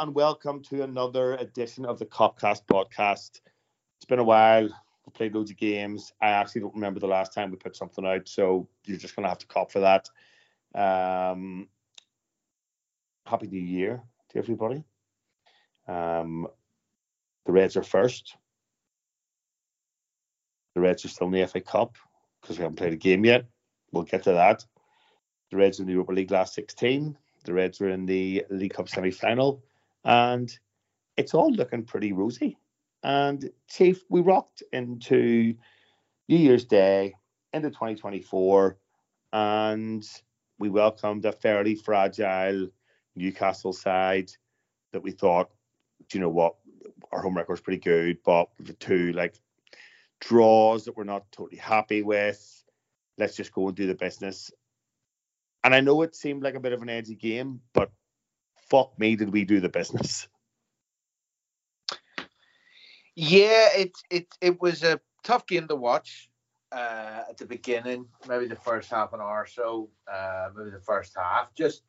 [0.00, 3.42] And welcome to another edition of the Copcast podcast.
[3.98, 4.62] It's been a while.
[4.62, 6.10] We played loads of games.
[6.22, 9.24] I actually don't remember the last time we put something out, so you're just going
[9.24, 10.08] to have to cop for that.
[10.74, 11.68] Um,
[13.26, 14.00] happy New Year
[14.30, 14.84] to everybody.
[15.86, 16.46] Um,
[17.44, 18.38] the Reds are first.
[20.76, 21.98] The Reds are still in the FA Cup
[22.40, 23.44] because we haven't played a game yet.
[23.92, 24.64] We'll get to that.
[25.50, 27.18] The Reds in the Europa League last 16.
[27.44, 29.62] The Reds were in the League Cup semi final
[30.04, 30.50] and
[31.16, 32.56] it's all looking pretty rosy.
[33.02, 35.54] And Chief, we rocked into
[36.28, 37.14] New Year's Day
[37.52, 38.76] into 2024,
[39.32, 40.06] and
[40.58, 42.68] we welcomed a fairly fragile
[43.16, 44.30] Newcastle side
[44.92, 45.50] that we thought,
[46.08, 46.56] do you know what,
[47.12, 49.34] our home record's pretty good, but the two like
[50.20, 52.64] draws that we're not totally happy with.
[53.18, 54.50] Let's just go and do the business.
[55.64, 57.90] And I know it seemed like a bit of an edgy game, but
[58.70, 60.28] fuck me, did we do the business?
[63.14, 66.30] Yeah, it it it was a tough game to watch
[66.72, 70.80] uh, at the beginning, maybe the first half an hour or so, uh, maybe the
[70.80, 71.82] first half, just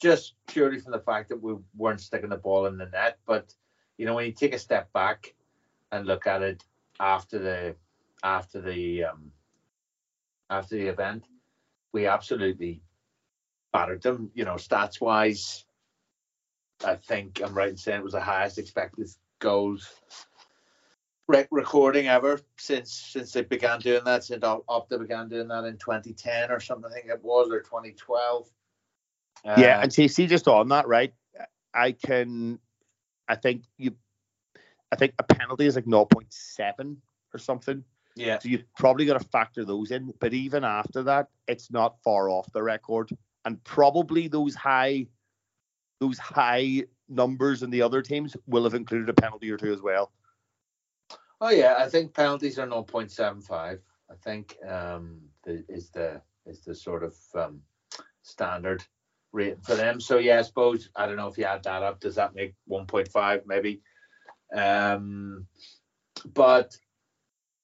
[0.00, 3.18] just purely from the fact that we weren't sticking the ball in the net.
[3.26, 3.52] But
[3.96, 5.34] you know, when you take a step back
[5.90, 6.62] and look at it
[7.00, 7.74] after the
[8.22, 9.32] after the um,
[10.50, 11.24] after the event,
[11.92, 12.82] we absolutely
[13.72, 14.30] battered them.
[14.34, 15.64] You know, stats wise,
[16.84, 19.08] I think I'm right in saying it was the highest expected
[19.40, 19.88] goals
[21.28, 24.24] rec- recording ever since since they began doing that.
[24.24, 28.48] Since Opta began doing that in 2010 or something, I think it was, or 2012.
[29.44, 31.12] Uh, yeah, and see, see, just on that, right?
[31.72, 32.58] I can,
[33.28, 33.94] I think you,
[34.90, 36.96] I think a penalty is like 0.7
[37.32, 37.84] or something.
[38.16, 38.40] Yeah.
[38.40, 40.12] So you've probably got to factor those in.
[40.18, 43.10] But even after that, it's not far off the record.
[43.44, 45.06] And probably those high
[46.00, 49.82] those high numbers in the other teams will have included a penalty or two as
[49.82, 50.12] well.
[51.40, 53.50] Oh yeah, I think penalties are 0.75.
[54.10, 57.60] I think um, is the is the sort of um,
[58.22, 58.84] standard
[59.32, 60.00] rating for them.
[60.00, 62.54] So yeah, I suppose I don't know if you add that up, does that make
[62.70, 63.82] 1.5 maybe?
[64.54, 65.46] Um,
[66.34, 66.76] but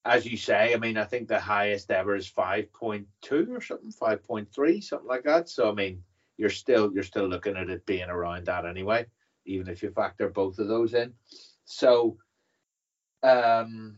[0.04, 3.06] as you say, I mean, I think the highest ever is 5.2
[3.48, 5.48] or something, 5.3, something like that.
[5.48, 6.02] So I mean,
[6.36, 9.06] you're still you're still looking at it being around that anyway,
[9.46, 11.12] even if you factor both of those in.
[11.64, 12.18] So,
[13.22, 13.96] um,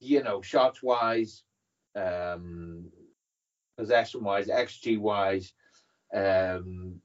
[0.00, 1.42] you know, shots wise,
[1.96, 2.90] um,
[3.76, 5.52] possession wise, xG wise,
[6.14, 7.00] um,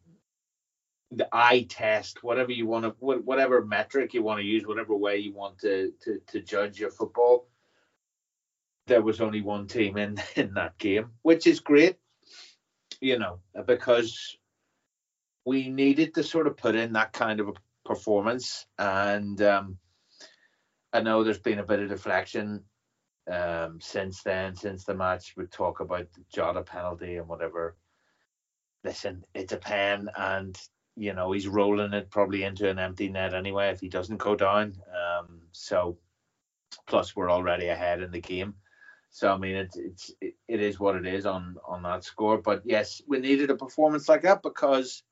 [1.11, 5.17] the eye test, whatever you want to, whatever metric you want to use, whatever way
[5.17, 7.47] you want to to, to judge your football.
[8.85, 11.97] There was only one team in in that game, which is great
[13.01, 14.37] you know, because
[15.45, 17.53] we needed to sort of put in that kind of a
[17.85, 18.65] performance.
[18.77, 19.77] And um,
[20.93, 22.63] I know there's been a bit of deflection
[23.29, 25.33] um, since then, since the match.
[25.37, 27.75] We talk about the Jota penalty and whatever.
[28.83, 30.57] Listen, it's a pen, and
[30.95, 34.35] you know he's rolling it probably into an empty net anyway if he doesn't go
[34.35, 34.75] down.
[34.89, 35.97] Um, so,
[36.87, 38.55] plus we're already ahead in the game.
[39.11, 42.37] So I mean, it's it's it is what it is on on that score.
[42.37, 45.03] But yes, we needed a performance like that because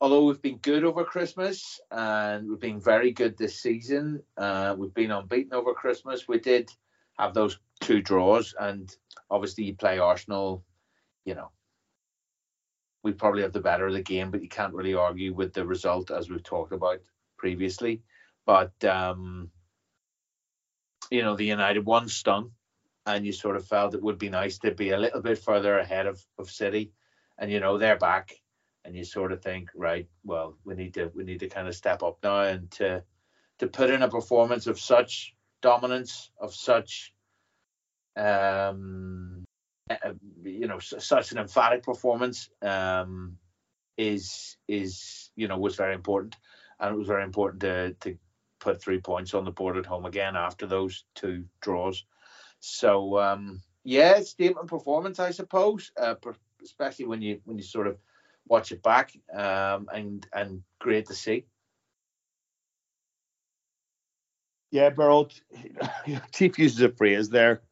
[0.00, 4.94] although we've been good over Christmas and we've been very good this season, uh, we've
[4.94, 6.28] been unbeaten over Christmas.
[6.28, 6.70] We did
[7.18, 8.94] have those two draws, and
[9.30, 10.64] obviously you play Arsenal.
[11.24, 11.50] You know,
[13.02, 15.66] we probably have the better of the game, but you can't really argue with the
[15.66, 17.00] result as we've talked about
[17.38, 18.02] previously.
[18.44, 19.50] But um,
[21.10, 22.52] you know, the United one stung
[23.06, 25.78] and you sort of felt it would be nice to be a little bit further
[25.78, 26.92] ahead of, of City,
[27.38, 28.32] and you know they're back,
[28.84, 31.74] and you sort of think, right, well, we need to we need to kind of
[31.74, 33.02] step up now and to
[33.58, 37.12] to put in a performance of such dominance, of such,
[38.16, 39.44] um,
[39.88, 40.12] eh, eh,
[40.42, 43.36] you know, such an emphatic performance, um,
[43.96, 46.36] is is you know was very important,
[46.78, 48.16] and it was very important to to
[48.60, 52.04] put three points on the board at home again after those two draws.
[52.64, 56.14] So um, yeah, statement performance, I suppose, uh,
[56.62, 57.98] especially when you when you sort of
[58.46, 61.44] watch it back, um, and and great to see.
[64.70, 65.36] Yeah, Birol,
[66.32, 67.62] Chief uses a phrase there,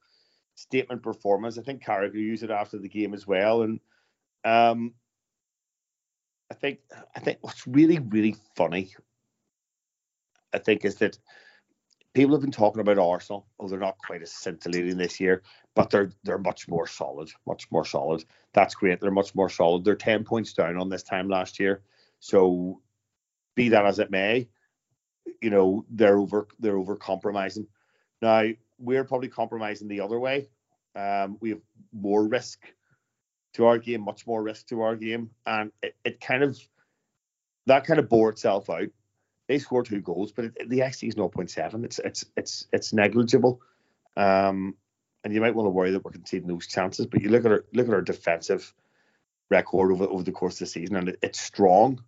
[0.56, 1.56] statement performance.
[1.56, 3.78] I think Carragher used it after the game as well, and
[4.44, 4.92] um,
[6.50, 6.80] I think
[7.14, 8.92] I think what's really really funny,
[10.52, 11.16] I think, is that
[12.14, 13.46] people have been talking about Arsenal.
[13.58, 15.42] Oh, they're not quite as scintillating this year,
[15.74, 18.24] but they're they're much more solid, much more solid.
[18.52, 19.00] That's great.
[19.00, 19.84] They're much more solid.
[19.84, 21.82] They're ten points down on this time last year,
[22.18, 22.80] so
[23.54, 24.48] be that as it may,
[25.40, 27.66] you know they're over they're over compromising.
[28.22, 28.44] Now
[28.78, 30.48] we're probably compromising the other way.
[30.96, 31.60] Um, we have
[31.92, 32.60] more risk
[33.54, 36.58] to our game, much more risk to our game, and it, it kind of
[37.66, 38.88] that kind of bore itself out.
[39.50, 41.84] They scored two goals, but it, the XG is 0.7.
[41.84, 43.60] It's it's it's it's negligible,
[44.16, 44.76] um,
[45.24, 47.06] and you might want to worry that we're conceding those chances.
[47.06, 48.72] But you look at our look at our defensive
[49.50, 52.00] record over over the course of the season, and it, it's strong.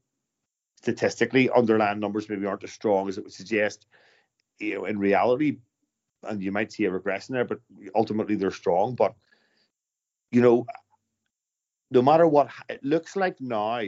[0.77, 3.87] Statistically, underlying numbers maybe aren't as strong as it would suggest.
[4.61, 5.57] You know, in reality,
[6.23, 7.59] and you might see a regression there, but
[7.97, 8.95] ultimately they're strong.
[8.95, 9.17] But
[10.31, 10.65] you know,
[11.91, 13.81] no matter what it looks like now,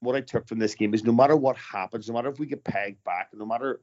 [0.00, 2.46] what I took from this game is no matter what happens, no matter if we
[2.46, 3.80] get pegged back, no matter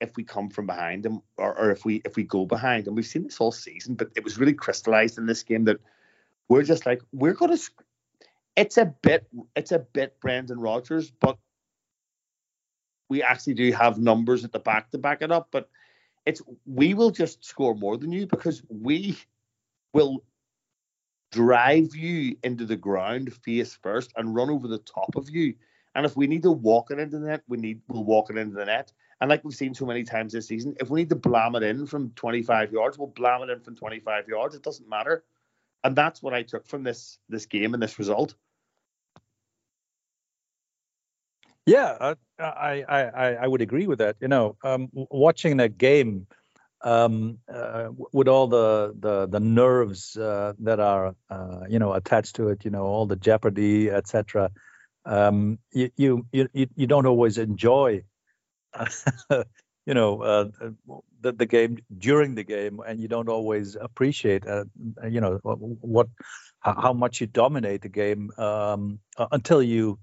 [0.00, 2.96] if we come from behind them or, or if we if we go behind, and
[2.96, 5.78] we've seen this all season, but it was really crystallized in this game that
[6.48, 7.58] we're just like we're gonna.
[8.56, 11.38] It's a bit, it's a bit Brendan Rodgers, but
[13.08, 15.48] we actually do have numbers at the back to back it up.
[15.50, 15.68] But
[16.26, 19.18] it's we will just score more than you because we
[19.92, 20.24] will
[21.30, 25.54] drive you into the ground face first and run over the top of you.
[25.94, 28.36] And if we need to walk it into the net, we need we'll walk it
[28.36, 28.92] into the net.
[29.20, 31.62] And like we've seen so many times this season, if we need to blam it
[31.62, 34.54] in from 25 yards, we'll blam it in from 25 yards.
[34.54, 35.24] It doesn't matter.
[35.84, 38.34] And that's what I took from this this game and this result.
[41.66, 44.16] Yeah, I I I, I would agree with that.
[44.20, 46.26] You know, um, watching a game
[46.82, 52.36] um, uh, with all the the the nerves uh, that are uh, you know attached
[52.36, 54.50] to it, you know, all the jeopardy, etc.
[55.04, 58.04] Um, you, you you you don't always enjoy,
[59.30, 60.44] you know, uh,
[61.20, 64.64] the the game during the game, and you don't always appreciate, uh,
[65.08, 66.08] you know, what
[66.60, 69.00] how much you dominate the game um,
[69.32, 69.98] until you.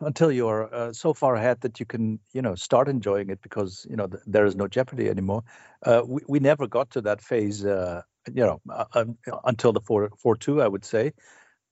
[0.00, 3.40] Uh, until you're uh, so far ahead that you can, you know, start enjoying it
[3.42, 5.42] because you know th- there is no jeopardy anymore.
[5.84, 8.02] Uh, we we never got to that phase, uh,
[8.32, 11.12] you know, uh, um, until the four four two, I would say.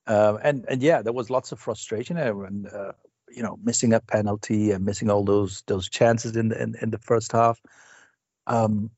[0.07, 2.93] Um, and and yeah, there was lots of frustration and uh,
[3.31, 6.91] you know missing a penalty and missing all those those chances in the in, in
[6.91, 7.61] the first half.
[8.47, 8.91] Um,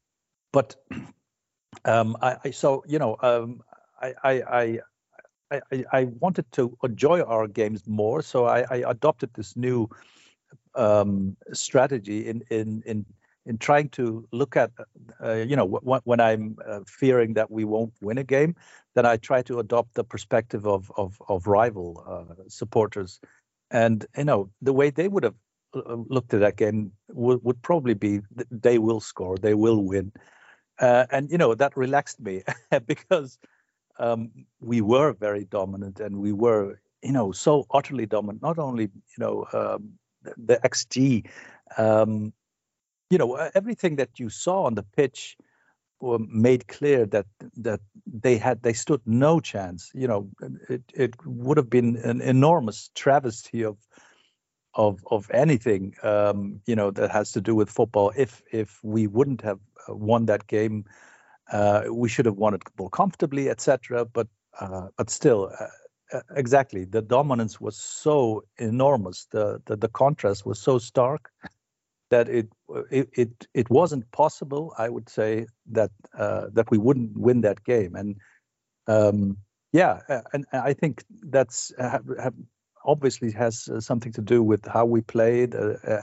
[0.53, 0.77] but
[1.85, 3.63] um, I, I so you know um,
[4.01, 4.79] I, I,
[5.73, 9.89] I I, wanted to enjoy our games more, so I, I adopted this new
[10.75, 13.07] um, strategy in in in
[13.47, 14.71] in trying to look at
[15.23, 18.55] uh, you know w- when I'm uh, fearing that we won't win a game,
[18.95, 23.21] then I try to adopt the perspective of of, of rival uh, supporters,
[23.71, 25.35] and you know the way they would have
[25.75, 28.21] uh, looked at that game would, would probably be
[28.51, 30.13] they will score, they will win,
[30.81, 32.43] uh, and you know that relaxed me
[32.87, 33.39] because
[33.99, 34.31] um,
[34.61, 38.43] we were very dominant and we were, you know, so utterly dominant.
[38.43, 41.27] Not only, you know, um, the, the, XG,
[41.77, 42.33] um,
[43.11, 45.37] you know, everything that you saw on the pitch
[46.01, 49.91] were made clear that that they had they stood no chance.
[49.95, 50.29] You know,
[50.69, 53.79] it it would have been an enormous travesty of
[54.75, 59.07] of of anything um, you know that has to do with football if if we
[59.07, 60.85] wouldn't have uh, won that game
[61.53, 64.05] uh, we should have won it more comfortably, etc.
[64.05, 64.29] But
[64.61, 69.27] uh, but still, uh, uh, exactly, the dominance was so enormous.
[69.31, 71.31] The, the the contrast was so stark
[72.11, 72.49] that it
[72.91, 74.75] it it, it wasn't possible.
[74.79, 77.95] I would say that uh, that we wouldn't win that game.
[77.95, 78.17] And
[78.87, 79.39] um,
[79.73, 80.01] yeah,
[80.33, 82.35] and I think that's have, have
[82.85, 85.55] obviously has something to do with how we played,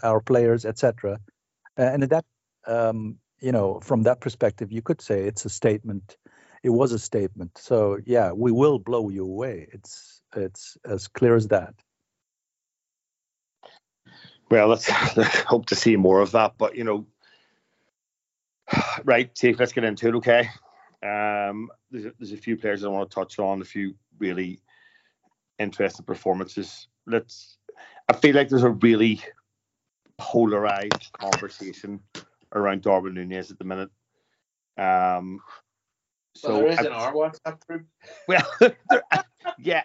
[0.04, 1.20] our players, etc.
[1.78, 2.26] and that
[2.68, 6.16] um, you know, from that perspective, you could say it's a statement.
[6.64, 7.58] It was a statement.
[7.58, 9.68] So yeah, we will blow you away.
[9.72, 11.74] It's it's as clear as that.
[14.50, 16.54] Well, let's, let's hope to see more of that.
[16.58, 17.08] But you know,
[19.04, 20.16] right, let's get into it.
[20.16, 20.50] Okay.
[21.04, 23.62] Um, there's a, there's a few players I want to touch on.
[23.62, 24.62] A few really
[25.58, 26.88] interesting performances.
[27.08, 27.58] Let's.
[28.08, 29.22] I feel like there's a really
[30.18, 32.02] polarized conversation
[32.54, 33.90] around Darwin Nunez at the minute.
[34.78, 35.40] Um,
[36.36, 37.86] so well, there is I, in our WhatsApp group.
[38.28, 38.48] Well,
[39.60, 39.84] yeah,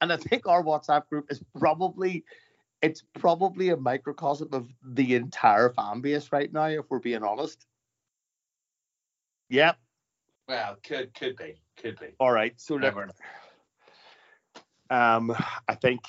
[0.00, 2.24] and I think our WhatsApp group is probably
[2.82, 7.64] it's probably a microcosm of the entire fan base right now, if we're being honest.
[9.48, 9.72] Yeah.
[10.48, 12.08] Well, could could be, could be.
[12.20, 13.10] All right, so Never.
[14.90, 15.34] um,
[15.68, 16.00] I think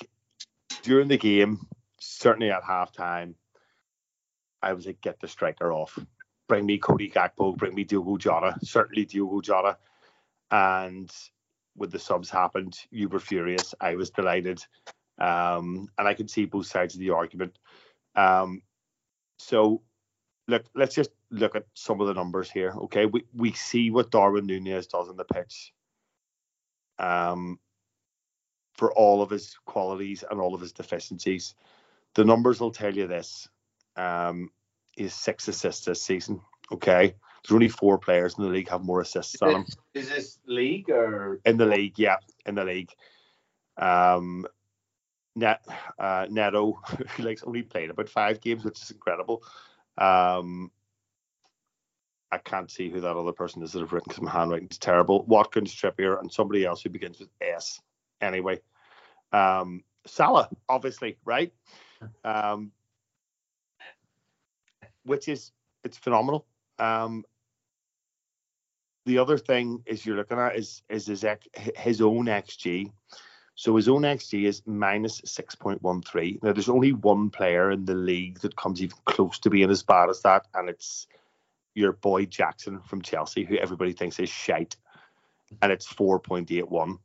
[0.82, 1.66] during the game,
[1.98, 3.34] certainly at halftime,
[4.62, 5.98] I was like, get the striker off.
[6.48, 9.76] Bring me Cody Gakpo, bring me Diogo Jota, certainly Diogo Jota.
[10.50, 11.10] And
[11.76, 13.74] when the subs happened, you were furious.
[13.80, 14.64] I was delighted.
[15.18, 17.58] Um, and I can see both sides of the argument.
[18.14, 18.62] Um,
[19.38, 19.82] so,
[20.46, 22.72] look, let's just look at some of the numbers here.
[22.84, 25.72] Okay, we we see what Darwin Nunez does on the pitch.
[26.98, 27.58] Um,
[28.74, 31.54] for all of his qualities and all of his deficiencies,
[32.14, 33.48] the numbers will tell you this.
[33.98, 34.50] Um,
[34.96, 36.40] is six assists this season.
[36.72, 39.66] Okay, there's only four players in the league have more assists Is than him
[39.98, 41.98] is this league or in the league.
[41.98, 42.90] Yeah, in the league.
[43.76, 44.46] Um,
[45.36, 45.64] Net
[45.98, 46.72] uh, Neto,
[47.16, 49.42] who like only played about five games, which is incredible.
[49.96, 50.70] Um,
[52.30, 54.78] I can't see who that other person is that I've written because my handwriting is
[54.78, 55.24] terrible.
[55.24, 57.80] Watkins, Trippier, and somebody else who begins with S.
[58.20, 58.60] Anyway,
[59.32, 61.52] um, Salah, obviously, right?
[62.24, 62.72] Um,
[65.08, 65.52] which is
[65.84, 66.46] it's phenomenal.
[66.78, 67.24] Um,
[69.06, 71.24] the other thing is you're looking at is is his
[71.76, 72.92] his own xG.
[73.54, 76.38] So his own xG is minus six point one three.
[76.42, 79.82] Now there's only one player in the league that comes even close to being as
[79.82, 81.08] bad as that, and it's
[81.74, 84.76] your boy Jackson from Chelsea, who everybody thinks is shite,
[85.62, 86.98] and it's four point eight one.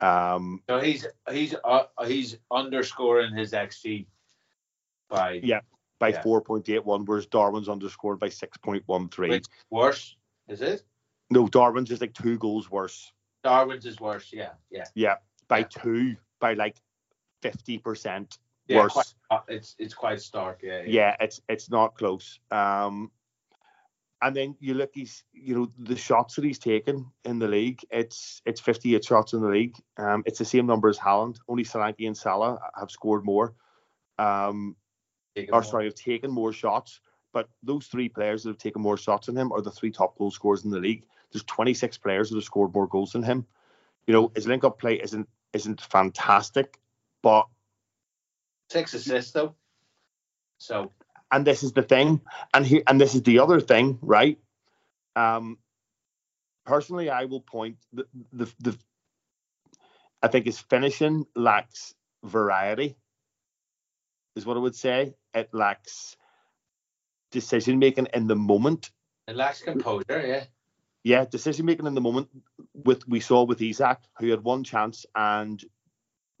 [0.00, 4.06] Um, so he's he's uh, he's underscoring his xG
[5.10, 5.60] by Yeah.
[5.98, 6.22] By Yeah.
[6.22, 9.28] 4.81, whereas Darwin's underscored by 6.13.
[9.30, 10.16] which worse
[10.48, 10.84] is it?
[11.30, 13.12] No, Darwin's is like two goals worse.
[13.42, 14.32] Darwin's is worse.
[14.32, 14.84] Yeah, yeah.
[14.94, 15.16] Yeah,
[15.48, 15.66] by Yeah.
[15.70, 16.80] two, by like
[17.42, 18.92] 50% yeah worse.
[18.92, 20.60] quite- it's it's quite stark.
[20.62, 22.38] Yeah, yeah, it's it's not close.
[22.50, 23.10] Um,
[24.20, 27.80] and then you look, he's you know the shots that he's taken in the league.
[27.90, 29.76] It's it's 58 shots in the league.
[29.96, 31.38] Um, it's the same number as Haaland.
[31.48, 33.54] Only Solanke and Salah have scored more.
[34.18, 34.76] Um,
[35.38, 35.64] Take it or more.
[35.64, 37.00] sorry, have taken more shots.
[37.32, 40.16] But those three players that have taken more shots than him are the three top
[40.18, 41.04] goal scorers in the league.
[41.30, 43.46] There's 26 players that have scored more goals than him.
[44.06, 46.78] You know, his link up play isn't isn't fantastic,
[47.22, 47.46] but
[48.70, 49.54] six assists though.
[50.58, 50.92] So
[51.30, 52.20] and this is the thing,
[52.54, 54.38] and he and this is the other thing, right?
[55.14, 55.58] Um,
[56.64, 58.78] personally, I will point the the, the
[60.22, 62.96] I think his finishing lacks variety,
[64.38, 65.14] is what I would say.
[65.34, 66.16] It lacks
[67.30, 68.90] decision making in the moment.
[69.26, 70.26] it lacks composure.
[70.26, 70.44] Yeah,
[71.04, 72.28] Yeah, decision making in the moment.
[72.72, 75.62] With we saw with Isak, who had one chance and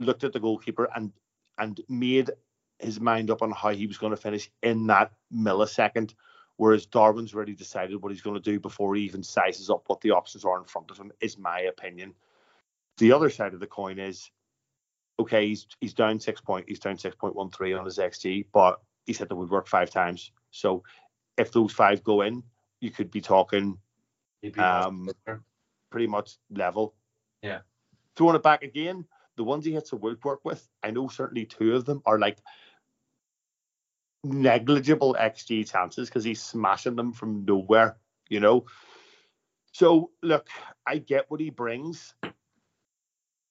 [0.00, 1.12] looked at the goalkeeper and
[1.58, 2.30] and made
[2.78, 6.14] his mind up on how he was going to finish in that millisecond.
[6.56, 10.00] Whereas Darwin's already decided what he's going to do before he even sizes up what
[10.00, 12.14] the options are in front of him, is my opinion.
[12.98, 14.30] The other side of the coin is
[15.18, 18.46] okay, he's he's down six point he's down six point one three on his XG,
[18.52, 20.32] but he said that would work five times.
[20.50, 20.82] So
[21.36, 22.42] if those five go in,
[22.80, 23.78] you could be talking
[24.62, 25.08] Um,
[25.90, 26.94] pretty much level.
[27.42, 27.60] Yeah.
[28.16, 29.04] Throwing it back again,
[29.36, 32.38] the ones he hits the woodwork with, I know certainly two of them are like
[34.24, 37.96] negligible XG chances because he's smashing them from nowhere,
[38.28, 38.66] you know.
[39.72, 40.48] So look,
[40.86, 42.14] I get what he brings.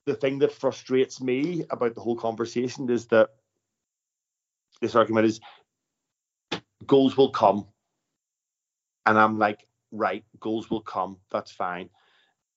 [0.07, 3.29] The thing that frustrates me about the whole conversation is that
[4.81, 5.41] this argument is
[6.85, 7.67] goals will come.
[9.05, 11.17] And I'm like, right, goals will come.
[11.29, 11.89] That's fine.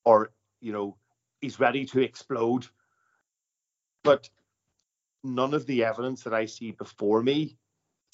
[0.04, 0.96] Or, you know,
[1.40, 2.66] he's ready to explode.
[4.04, 4.30] But
[5.24, 7.58] none of the evidence that I see before me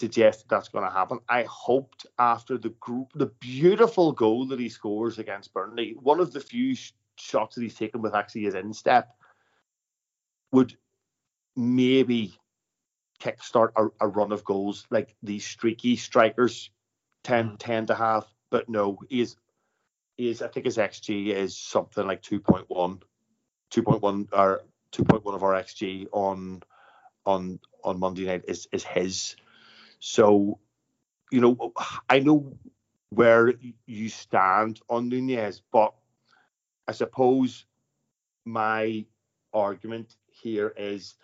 [0.01, 1.21] suggests that that's going to happen.
[1.29, 6.33] I hoped after the group, the beautiful goal that he scores against Burnley, one of
[6.33, 9.16] the few sh- shots that he's taken with actually his instep,
[10.57, 10.75] would
[11.55, 12.35] maybe
[13.21, 16.71] kickstart a, a run of goals like these streaky strikers
[17.23, 17.59] tend, mm.
[17.59, 18.25] tend to have.
[18.51, 19.37] But no, he is,
[20.17, 22.69] he is, I think his XG is something like 2.1,
[23.71, 26.63] 2.1 or 2.1 of our XG on
[27.27, 29.37] on on Monday night is is his.
[29.99, 30.59] So,
[31.31, 31.75] you know,
[32.09, 32.57] I know
[33.11, 33.53] where
[33.85, 35.93] you stand on Nunez, but
[36.89, 37.67] I suppose
[38.47, 39.05] my
[39.53, 41.15] argument here is,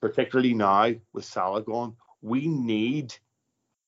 [0.00, 3.14] particularly now with Salah gone, we need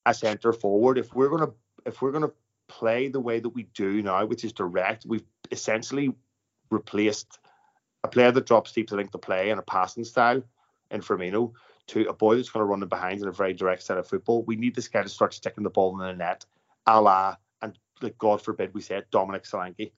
[0.06, 1.50] a centre forward if we're gonna
[1.84, 2.30] if we're gonna
[2.68, 5.04] play the way that we do now, which is direct.
[5.06, 6.14] We've essentially
[6.70, 7.38] replaced
[8.04, 10.42] a player that drops deep to link the play and a passing style
[10.90, 11.52] in Firmino
[11.88, 14.06] to a boy that's going to run in behind in a very direct set of
[14.06, 14.44] football.
[14.44, 16.46] We need this guy to start sticking the ball in the net,
[16.86, 19.92] a la, and like, God forbid we say it, Dominic Solanke.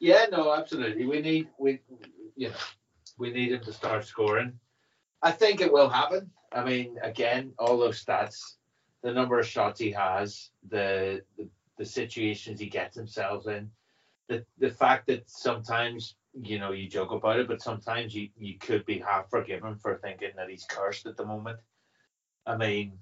[0.00, 1.06] Yeah, no, absolutely.
[1.06, 1.80] We need we
[2.36, 2.54] you know
[3.18, 4.58] we need him to start scoring.
[5.22, 6.30] I think it will happen.
[6.52, 8.56] I mean, again, all those stats,
[9.02, 13.70] the number of shots he has, the the, the situations he gets himself in,
[14.28, 18.58] the the fact that sometimes you know, you joke about it, but sometimes you, you
[18.58, 21.58] could be half forgiven for thinking that he's cursed at the moment.
[22.46, 22.98] I mean,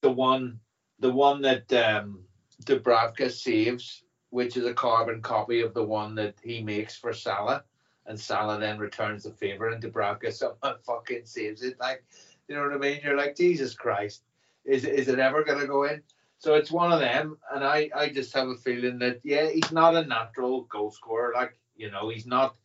[0.00, 0.60] the one,
[1.00, 2.24] the one that um,
[2.64, 4.02] Dubravka saves,
[4.34, 7.62] which is a carbon copy of the one that he makes for Salah,
[8.06, 11.78] and Salah then returns the favor, and Dubravka somehow fucking saves it.
[11.78, 12.04] Like,
[12.48, 12.98] you know what I mean?
[13.04, 14.24] You're like, Jesus Christ,
[14.64, 16.02] is is it ever gonna go in?
[16.38, 19.70] So it's one of them, and I I just have a feeling that yeah, he's
[19.70, 21.32] not a natural goal scorer.
[21.32, 22.56] Like you know, he's not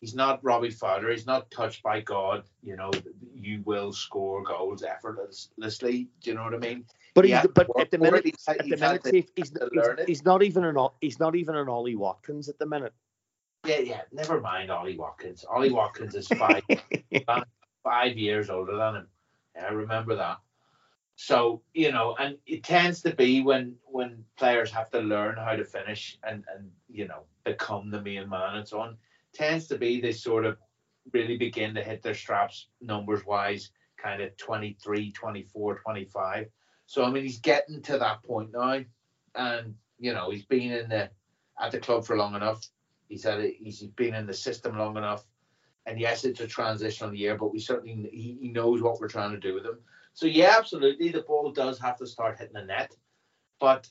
[0.00, 1.10] he's not Robbie Fowler.
[1.10, 2.44] He's not touched by God.
[2.62, 2.90] You know,
[3.34, 6.08] you will score goals effortlessly.
[6.20, 6.84] Do you know what I mean?
[7.14, 10.42] But he's, but at the minute, he's, at the minute, he's, he's, he's, he's, not
[10.42, 12.92] even an he's not even an Ollie Watkins at the minute.
[13.66, 14.00] Yeah, yeah.
[14.12, 15.44] Never mind Ollie Watkins.
[15.48, 16.62] Ollie Watkins is five
[17.28, 17.42] uh,
[17.82, 19.06] five years older than him.
[19.60, 20.38] I remember that.
[21.16, 25.56] So you know, and it tends to be when when players have to learn how
[25.56, 28.96] to finish and and you know become the main man and so on.
[29.34, 30.56] Tends to be they sort of
[31.12, 36.46] really begin to hit their straps numbers wise, kind of 23, 24, 25.
[36.86, 38.80] So I mean, he's getting to that point now,
[39.34, 41.10] and you know, he's been in the
[41.60, 42.66] at the club for long enough.
[43.08, 43.54] He's had it.
[43.58, 45.24] He's been in the system long enough,
[45.86, 49.32] and yes, it's a transitional year, but we certainly he, he knows what we're trying
[49.32, 49.78] to do with him.
[50.14, 52.94] So yeah, absolutely, the ball does have to start hitting the net,
[53.60, 53.88] but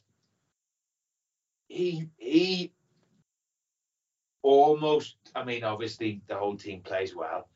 [1.68, 2.74] he he
[4.42, 5.16] almost.
[5.36, 7.50] I mean, obviously the whole team plays well,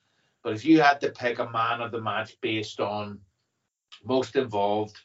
[0.44, 3.20] but if you had to pick a man of the match based on
[4.04, 4.98] most involved,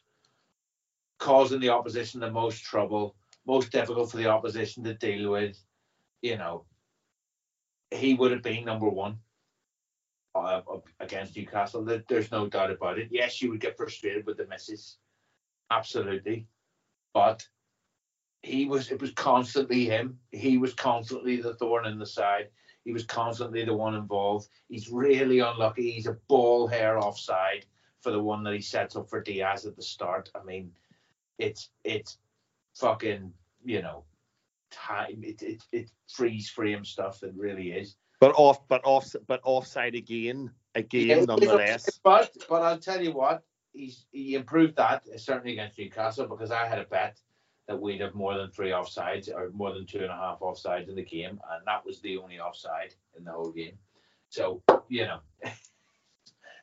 [1.17, 3.15] causing the opposition the most trouble,
[3.45, 5.57] most difficult for the opposition to deal with,
[6.21, 6.65] you know,
[7.91, 9.17] he would have been number one
[10.35, 10.61] uh,
[10.99, 11.83] against Newcastle.
[12.07, 13.09] There's no doubt about it.
[13.11, 14.97] Yes, you would get frustrated with the misses,
[15.71, 16.45] absolutely,
[17.13, 17.47] but
[18.41, 18.91] he was.
[18.91, 20.17] It was constantly him.
[20.31, 22.49] He was constantly the thorn in the side.
[22.85, 24.49] He was constantly the one involved.
[24.69, 25.91] He's really unlucky.
[25.91, 27.65] He's a ball hair offside
[28.01, 30.31] for the one that he sets up for Diaz at the start.
[30.33, 30.71] I mean,
[31.37, 32.17] it's it's
[32.75, 33.33] fucking
[33.65, 34.03] you know
[34.71, 35.21] time.
[35.23, 37.23] It it, it freeze frame stuff.
[37.23, 37.95] It really is.
[38.19, 41.99] But off, but off, but offside again, again, yeah, nonetheless.
[42.03, 46.67] But but I'll tell you what, he's he improved that certainly against Newcastle because I
[46.67, 47.19] had a bet
[47.69, 50.89] that we'd have more than three offsides or more than two and a half offsides
[50.89, 53.77] in the game, and that was the only offside in the whole game.
[54.29, 55.19] So you know.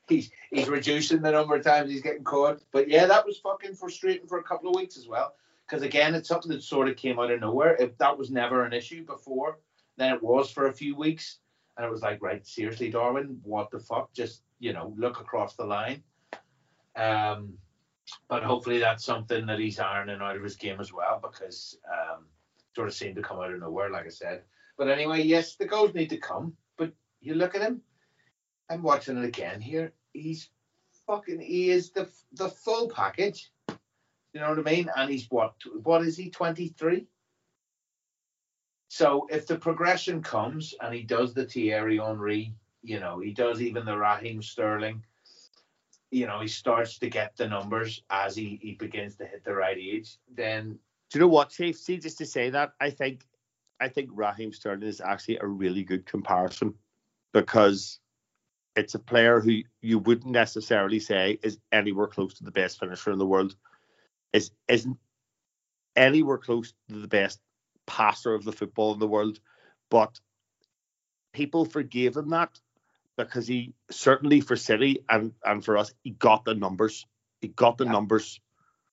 [0.09, 2.61] he's he's reducing the number of times he's getting caught.
[2.73, 5.35] But yeah, that was fucking frustrating for a couple of weeks as well.
[5.67, 7.77] Because again, it's something that sort of came out of nowhere.
[7.77, 9.59] If that was never an issue before,
[9.97, 11.39] then it was for a few weeks.
[11.77, 14.13] And it was like, right, seriously, Darwin, what the fuck?
[14.13, 16.03] Just, you know, look across the line.
[16.95, 17.59] Um,
[18.29, 22.27] but hopefully that's something that he's ironing out of his game as well because um,
[22.75, 24.43] sort of seemed to come out of nowhere, like I said.
[24.79, 26.57] But anyway, yes, the goals need to come.
[26.77, 27.81] But you look at him.
[28.69, 29.93] I'm watching it again here.
[30.13, 30.51] He's
[31.07, 31.41] fucking.
[31.41, 33.51] He is the the full package.
[34.33, 34.91] You know what I mean?
[34.95, 35.55] And he's what?
[35.83, 36.31] What is he?
[36.31, 37.07] Twenty three.
[38.89, 43.61] So if the progression comes and he does the Thierry Henry, you know, he does
[43.61, 45.03] even the Raheem Sterling,
[46.11, 49.55] you know, he starts to get the numbers as he, he begins to hit the
[49.55, 50.79] right age, then
[51.11, 51.79] do you know what, Chief?
[51.79, 53.25] See, just to say that, I think
[53.79, 56.75] I think Raheem Sterling is actually a really good comparison
[57.33, 58.01] because
[58.75, 63.13] it's a player who you wouldn't necessarily say is anywhere close to the best finisher
[63.13, 63.55] in the world.
[64.33, 64.99] Is isn't
[65.95, 67.41] anywhere close to the best
[67.87, 69.39] passer of the football in the world,
[69.91, 70.19] but
[71.33, 72.59] people forgave him that
[73.17, 77.07] because he certainly for City and and for us he got the numbers.
[77.41, 77.93] He got the yeah.
[77.93, 78.41] numbers.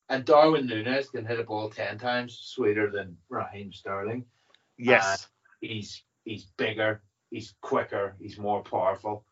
[0.10, 4.26] And Darwin Nunez can hit a ball ten times sweeter than Raheem Sterling.
[4.78, 5.28] Yes,
[5.62, 9.26] he's he's bigger, he's quicker, he's more powerful.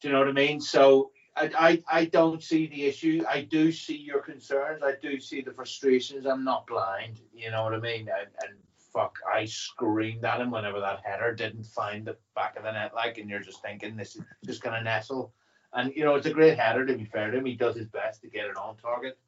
[0.00, 0.60] Do you know what I mean?
[0.60, 3.24] So I, I, I don't see the issue.
[3.28, 4.82] I do see your concerns.
[4.82, 6.26] I do see the frustrations.
[6.26, 7.20] I'm not blind.
[7.32, 8.08] You know what I mean?
[8.08, 8.58] And, and
[8.94, 12.94] fuck, I screamed at him whenever that header didn't find the back of the net,
[12.94, 15.32] like, and you're just thinking this is just gonna nestle.
[15.72, 17.44] And you know, it's a great header to be fair to him.
[17.44, 19.18] He does his best to get it on target,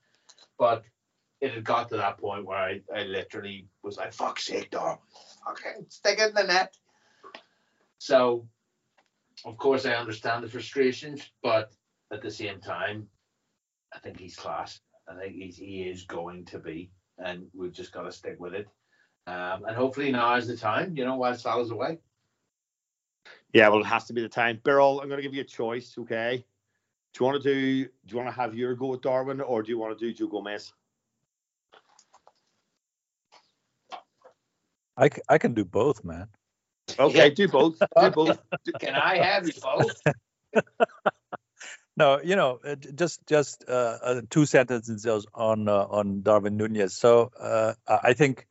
[0.59, 0.85] but
[1.41, 5.01] it had got to that point where I, I literally was like, "Fuck's sake, dog,
[5.45, 6.75] fucking stick it in the net."
[7.99, 8.47] So,
[9.45, 11.73] of course, I understand the frustrations, but
[12.13, 13.09] at the same time,
[13.93, 14.81] I think he's class.
[15.09, 18.55] I think he's, he is going to be, and we've just got to stick with
[18.55, 18.69] it.
[19.27, 21.99] Um, and hopefully now is the time, you know, while Salah's away.
[23.53, 24.61] Yeah, well, it has to be the time.
[24.63, 26.45] Birol, I'm going to give you a choice, okay?
[27.15, 27.85] Do you want to do?
[27.85, 30.13] Do you want to have your go with Darwin, or do you want to do
[30.13, 30.73] Joe Gomez?
[34.97, 36.29] I, I can do both, man.
[36.99, 37.79] Okay, do both.
[37.79, 38.39] Do both.
[38.81, 40.03] Can I have you both?
[41.97, 46.95] no, you know, uh, just just uh, uh, two sentences on uh, on Darwin Nunez.
[46.95, 48.47] So uh, I think,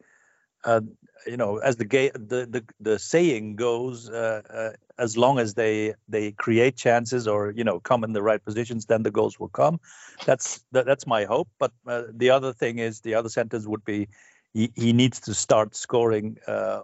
[0.66, 0.82] uh,
[1.28, 4.10] you know, as the, the the the saying goes,
[4.98, 8.86] as long as they they create chances or you know come in the right positions,
[8.86, 9.80] then the goals will come.
[10.26, 11.50] That's that, that's my hope.
[11.60, 14.08] But the other thing is, the other sentence would be,
[14.54, 16.38] he, he needs to start scoring,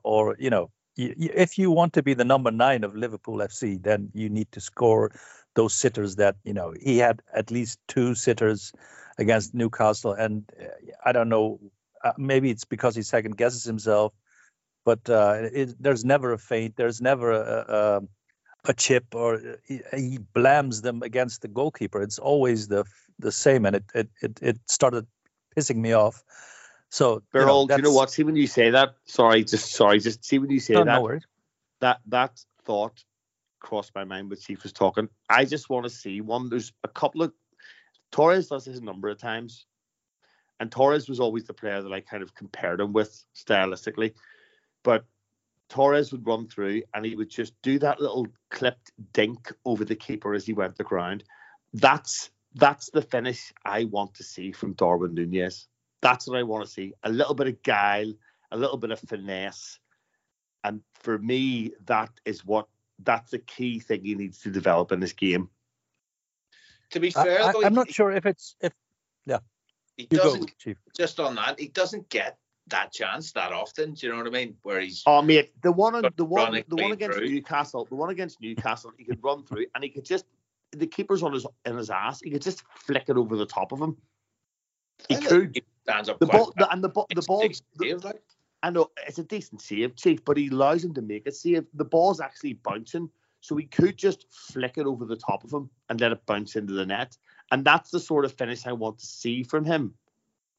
[0.03, 4.09] or you know, if you want to be the number nine of Liverpool FC, then
[4.13, 5.11] you need to score
[5.55, 8.73] those sitters that you know he had at least two sitters
[9.17, 10.65] against Newcastle, and uh,
[11.05, 11.59] I don't know,
[12.03, 14.13] uh, maybe it's because he second guesses himself,
[14.85, 18.01] but uh, it, there's never a feint, there's never a, a,
[18.69, 22.01] a chip, or he, he, blams them against the goalkeeper.
[22.01, 22.85] It's always the
[23.19, 25.07] the same, and it it it, it started
[25.55, 26.23] pissing me off.
[26.89, 28.11] So, Birol, you know, you know what?
[28.11, 31.01] See when you say that, sorry, just sorry, just see when you say no, that.
[31.01, 31.19] No
[31.81, 33.03] that that thought
[33.59, 35.09] crossed my mind when Chief was talking.
[35.29, 36.49] I just want to see one.
[36.49, 37.33] There's a couple of
[38.11, 39.65] Torres does this a number of times,
[40.61, 44.13] and Torres was always the player that I kind of compared him with stylistically.
[44.83, 45.05] But
[45.69, 49.95] Torres would run through and he would just do that little clipped dink over the
[49.95, 51.23] keeper as he went the ground.
[51.73, 55.67] That's that's the finish I want to see from Darwin Nunez.
[55.99, 56.93] That's what I want to see.
[57.01, 58.13] A little bit of guile,
[58.51, 59.79] a little bit of finesse.
[60.63, 62.67] And for me, that is what
[62.99, 65.49] that's the key thing he needs to develop in this game.
[66.91, 68.73] To be fair, I, though, am not sure if it's if
[69.25, 69.39] yeah.
[69.97, 71.59] He doesn't go, just on that.
[71.59, 73.93] He doesn't get that chance that often.
[73.93, 74.55] Do you know what I mean?
[74.63, 77.29] Where he's oh mate, the one on the one the one against through.
[77.29, 80.25] Newcastle, the one against Newcastle, he could run through and he could just
[80.71, 82.21] the keeper's on his in his ass.
[82.21, 83.97] He could just flick it over the top of him.
[85.07, 85.51] He could.
[85.55, 87.49] He stands up the ball the, and the, the ball.
[88.63, 91.65] I know it's a decent save, Chief, but he allows him to make a save.
[91.73, 95.69] The ball's actually bouncing, so he could just flick it over the top of him
[95.89, 97.17] and let it bounce into the net.
[97.51, 99.93] And that's the sort of finish I want to see from him.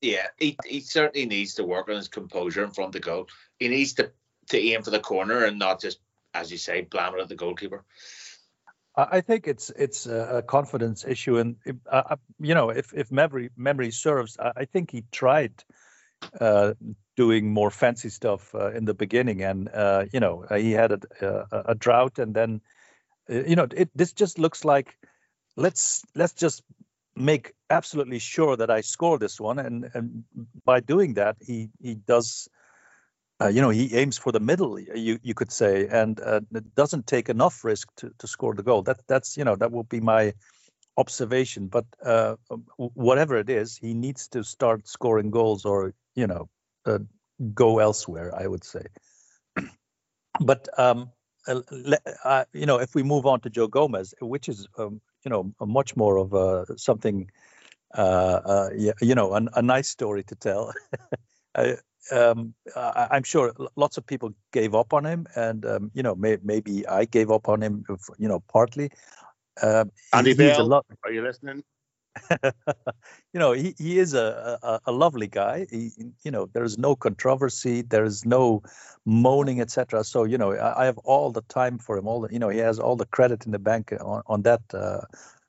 [0.00, 3.28] Yeah, he, he certainly needs to work on his composure in front of the goal.
[3.59, 4.11] He needs to,
[4.50, 5.98] to aim for the corner and not just,
[6.35, 7.85] as you say, blam it at the goalkeeper.
[8.94, 11.57] I think it's it's a confidence issue, and
[11.90, 15.64] uh, uh, you know, if if memory memory serves, I think he tried
[16.38, 16.74] uh,
[17.16, 21.46] doing more fancy stuff uh, in the beginning, and uh, you know he had a,
[21.50, 22.61] a, a drought, and then
[23.28, 23.88] you know it.
[23.94, 24.98] This just looks like
[25.57, 26.62] let's let's just
[27.16, 30.25] make absolutely sure that I score this one, and and
[30.64, 32.48] by doing that, he he does.
[33.40, 34.79] Uh, you know, he aims for the middle.
[34.79, 36.40] You you could say, and uh,
[36.75, 38.83] doesn't take enough risk to, to score the goal.
[38.83, 40.35] That that's you know that will be my
[40.96, 41.68] observation.
[41.68, 42.37] But uh,
[42.77, 46.48] whatever it is, he needs to start scoring goals, or you know,
[46.87, 46.98] uh,
[47.55, 48.33] go elsewhere.
[48.35, 48.87] I would say.
[50.40, 51.11] but um,
[51.48, 55.52] uh, you know, if we move on to Joe Gomez, which is um, you know
[55.61, 57.30] much more of a, something,
[57.96, 58.68] uh, uh,
[59.00, 60.72] you know, a, a, nice story to tell.
[61.54, 61.76] I,
[62.11, 66.14] um, I, am sure lots of people gave up on him, and um, you know,
[66.14, 67.85] may, maybe I gave up on him,
[68.18, 68.90] you know, partly.
[69.62, 71.62] Um, Andy Bell, lot, are you listening?
[73.33, 75.66] you know, he, he is a, a, a lovely guy.
[75.70, 75.90] He,
[76.25, 78.62] you know, there's no controversy, there's no
[79.05, 80.05] moaning, etc.
[80.05, 82.07] So, you know, I, I, have all the time for him.
[82.07, 84.62] All the, you know, he has all the credit in the bank on, on that
[84.75, 85.03] uh,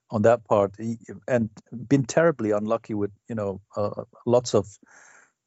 [0.09, 0.75] on that part.
[0.77, 0.97] He,
[1.27, 4.67] and been terribly unlucky with, you know, uh, lots of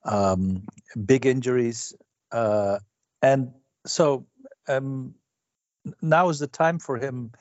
[0.05, 0.67] um,
[1.05, 1.95] big injuries.
[2.31, 2.79] Uh,
[3.23, 3.53] and
[3.87, 4.27] so
[4.69, 5.15] um,
[6.03, 7.33] now is the time for him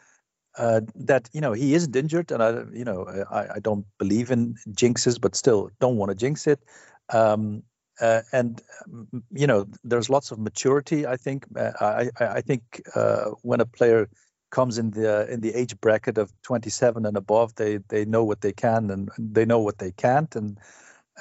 [0.57, 4.31] uh, that you know he isn't injured, and I you know I, I don't believe
[4.31, 6.59] in jinxes, but still don't want to jinx it.
[7.13, 7.63] Um,
[8.01, 11.05] uh, and mm, you know there's lots of maturity.
[11.07, 14.09] I think uh, I I think uh, when a player
[14.51, 18.41] comes in the in the age bracket of 27 and above, they they know what
[18.41, 20.59] they can and they know what they can't, and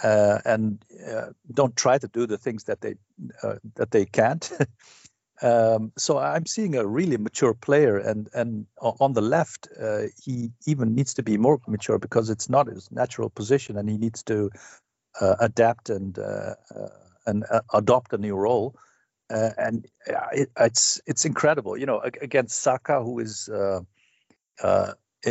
[0.02, 2.94] uh, and uh, don't try to do the things that they
[3.76, 4.50] that they can't.
[5.44, 10.52] Um, so I'm seeing a really mature player, and and on the left, uh, he
[10.66, 14.22] even needs to be more mature because it's not his natural position, and he needs
[14.22, 14.50] to
[15.20, 16.88] uh, adapt and uh, uh
[17.26, 18.74] and uh, adopt a new role.
[19.28, 19.86] Uh, and
[20.32, 23.50] it, it's it's incredible, you know, against Saka, who is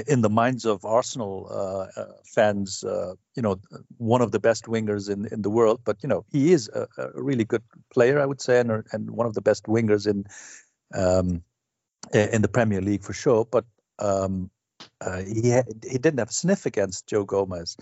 [0.08, 3.60] in the minds of Arsenal uh, uh, fans, uh, you know,
[3.98, 5.82] one of the best wingers in, in the world.
[5.84, 9.12] But you know, he is a, a really good player, I would say, and, and
[9.12, 10.26] one of the best wingers in
[10.94, 11.44] um,
[12.14, 13.46] in the Premier League for sure.
[13.46, 13.66] But
[14.00, 14.50] um,
[15.02, 15.52] uh, he
[15.90, 17.78] he didn't have a sniff against Joe Gomez.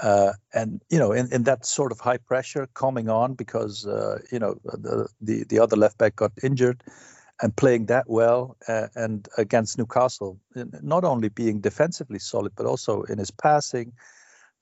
[0.00, 4.18] Uh, and you know, in, in that sort of high pressure coming on because uh,
[4.32, 6.82] you know the, the the other left back got injured,
[7.40, 13.02] and playing that well uh, and against Newcastle, not only being defensively solid but also
[13.02, 13.92] in his passing.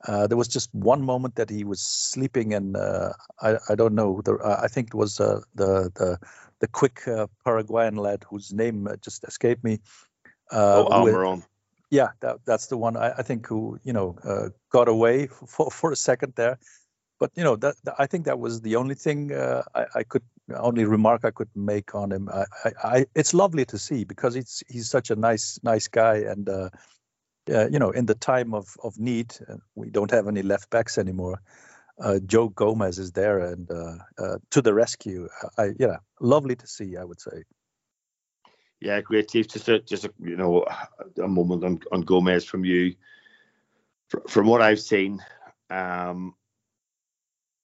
[0.08, 3.94] Uh, there was just one moment that he was sleeping, and uh, I, I don't
[3.94, 4.22] know.
[4.24, 6.18] The, I think it was uh, the the
[6.60, 7.02] the quick
[7.44, 9.80] Paraguayan lad whose name just escaped me.
[10.52, 11.42] oh, Almiron
[11.90, 15.70] yeah, that, that's the one I, I think who you know uh, got away for
[15.70, 16.58] for a second there.
[17.18, 20.02] But you know that, that I think that was the only thing uh, I, I,
[20.04, 20.22] could
[20.56, 22.28] only remark I could make on him.
[22.28, 22.44] I,
[22.82, 26.70] I, it's lovely to see because it's he's such a nice nice guy and uh,
[27.46, 30.98] you know in the time of of need uh, we don't have any left backs
[30.98, 31.40] anymore.
[32.02, 35.28] Uh, Joe Gomez is there and uh, to the rescue.
[35.58, 36.96] I yeah, lovely to see.
[36.96, 37.44] I would say.
[38.80, 39.48] Yeah, great, Steve.
[39.48, 40.64] Just a, just a, you know
[41.22, 42.94] a moment on, on Gomez from you.
[44.28, 45.20] From what I've seen,
[45.68, 46.34] um,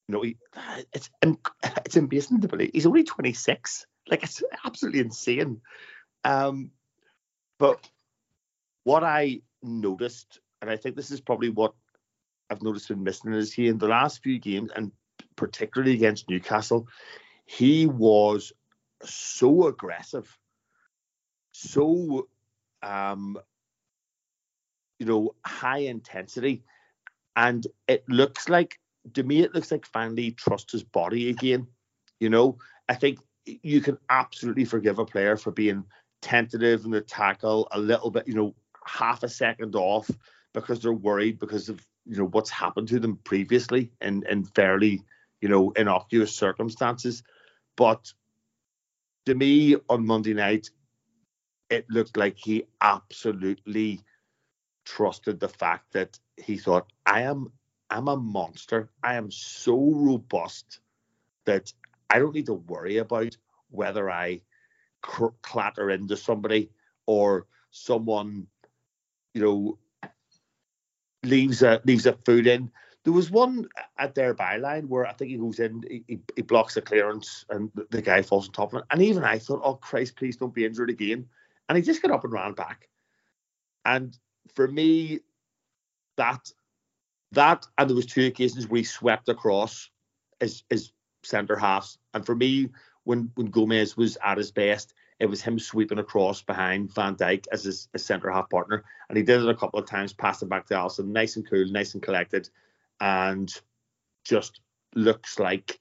[0.08, 0.36] you know, he,
[0.92, 1.10] it's
[1.84, 3.86] it's amazing to believe he's only 26.
[4.08, 5.60] Like it's absolutely insane.
[6.24, 6.70] Um,
[7.58, 7.88] but
[8.84, 11.74] what I noticed, and I think this is probably what
[12.48, 14.92] I've noticed been missing is he in the last few games, and
[15.34, 16.86] particularly against Newcastle,
[17.44, 18.52] he was
[19.02, 20.38] so aggressive
[21.56, 22.28] so
[22.82, 23.38] um,
[24.98, 26.64] you know high intensity,
[27.34, 28.78] and it looks like
[29.14, 31.66] to me it looks like finally trusts his body again.
[32.20, 35.84] You know, I think you can absolutely forgive a player for being
[36.22, 40.10] tentative in the tackle a little bit, you know, half a second off
[40.54, 45.02] because they're worried because of you know what's happened to them previously in in fairly
[45.40, 47.22] you know innocuous circumstances.
[47.76, 48.12] But
[49.26, 50.70] to me on Monday night,
[51.68, 54.00] it looked like he absolutely
[54.84, 57.52] trusted the fact that he thought, I am
[57.90, 58.90] I'm a monster.
[59.02, 60.80] I am so robust
[61.44, 61.72] that
[62.10, 63.36] I don't need to worry about
[63.70, 64.42] whether I
[65.02, 66.70] cr- clatter into somebody
[67.06, 68.46] or someone,
[69.34, 69.78] you know,
[71.22, 72.70] leaves a leaves a food in.
[73.04, 73.68] There was one
[73.98, 77.70] at their byline where I think he goes in, he, he blocks the clearance, and
[77.90, 78.84] the, guy falls on top of it.
[78.90, 81.28] And even I thought, oh Christ, please don't be injured again
[81.68, 82.88] and he just got up and ran back.
[83.84, 84.16] And
[84.54, 85.20] for me,
[86.16, 86.50] that
[87.36, 89.90] that and there was two occasions where he swept across
[90.40, 91.98] his his centre halves.
[92.14, 92.68] And for me,
[93.04, 97.46] when when Gomez was at his best, it was him sweeping across behind Van Dijk
[97.52, 98.84] as his, his centre half partner.
[99.08, 101.48] And he did it a couple of times, passed it back to Alisson, nice and
[101.48, 102.48] cool, nice and collected,
[103.00, 103.52] and
[104.24, 104.60] just
[104.94, 105.78] looks like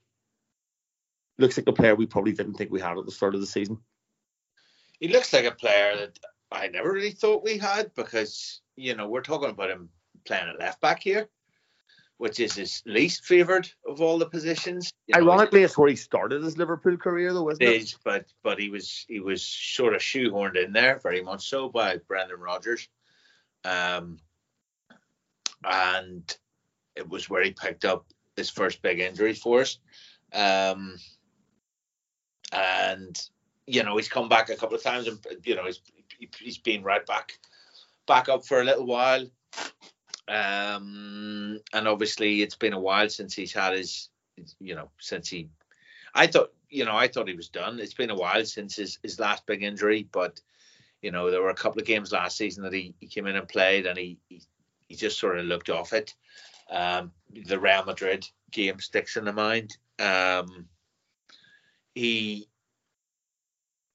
[1.38, 3.48] looks like a player we probably didn't think we had at the start of the
[3.48, 3.78] season
[5.00, 6.20] he looks like a player that
[6.52, 9.90] I never really thought we had because you know we're talking about him
[10.26, 11.30] playing at left back here,
[12.18, 14.92] which is his least favoured of all the positions.
[15.08, 17.82] You know, Ironically, it's where he started his Liverpool career, though, isn't it?
[17.82, 21.70] Is, but but he was he was sort of shoehorned in there very much so
[21.70, 22.88] by Brendan Rodgers,
[23.64, 24.20] um,
[25.64, 26.38] and
[26.96, 29.80] it was where he picked up his first big injury for us,
[30.34, 30.96] um,
[32.52, 33.30] and
[33.68, 35.82] you know, he's come back a couple of times and, you know, he's,
[36.38, 37.38] he's been right back,
[38.08, 39.26] back up for a little while.
[40.28, 44.10] Um, and obviously it's been a while since he's had his,
[44.60, 45.50] you know, since he,
[46.14, 47.80] I thought, you know, I thought he was done.
[47.80, 50.42] It's been a while since his, his last big injury, but,
[51.02, 53.36] you know, there were a couple of games last season that he, he came in
[53.36, 54.42] and played and he, he,
[54.88, 56.16] he just sort of looked off it.
[56.70, 59.78] Um, the Real Madrid game sticks in the mind.
[60.00, 60.68] Um,
[61.96, 62.50] he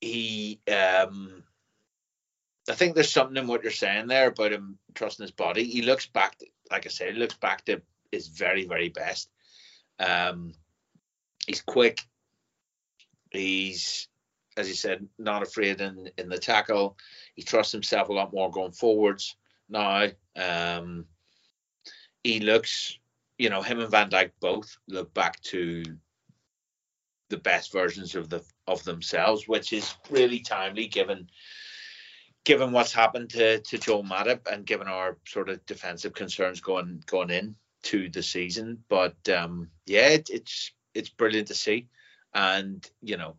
[0.01, 1.45] he um
[2.71, 5.65] I think there's something in what you're saying there about him trusting his body.
[5.65, 6.37] He looks back,
[6.71, 9.29] like I said, he looks back to his very, very best.
[9.99, 10.53] Um,
[11.47, 12.01] he's quick.
[13.31, 14.09] He's,
[14.57, 16.97] as you said, not afraid in in the tackle.
[17.35, 19.37] He trusts himself a lot more going forwards
[19.69, 20.07] now.
[20.37, 21.07] Um,
[22.23, 22.99] he looks,
[23.37, 25.83] you know, him and Van Dijk both look back to
[27.31, 31.29] the best versions of the of themselves, which is really timely given
[32.45, 37.03] given what's happened to to Joel Matip and given our sort of defensive concerns going
[37.07, 38.83] going in to the season.
[38.89, 41.89] But um, yeah, it, it's it's brilliant to see,
[42.35, 43.37] and you know.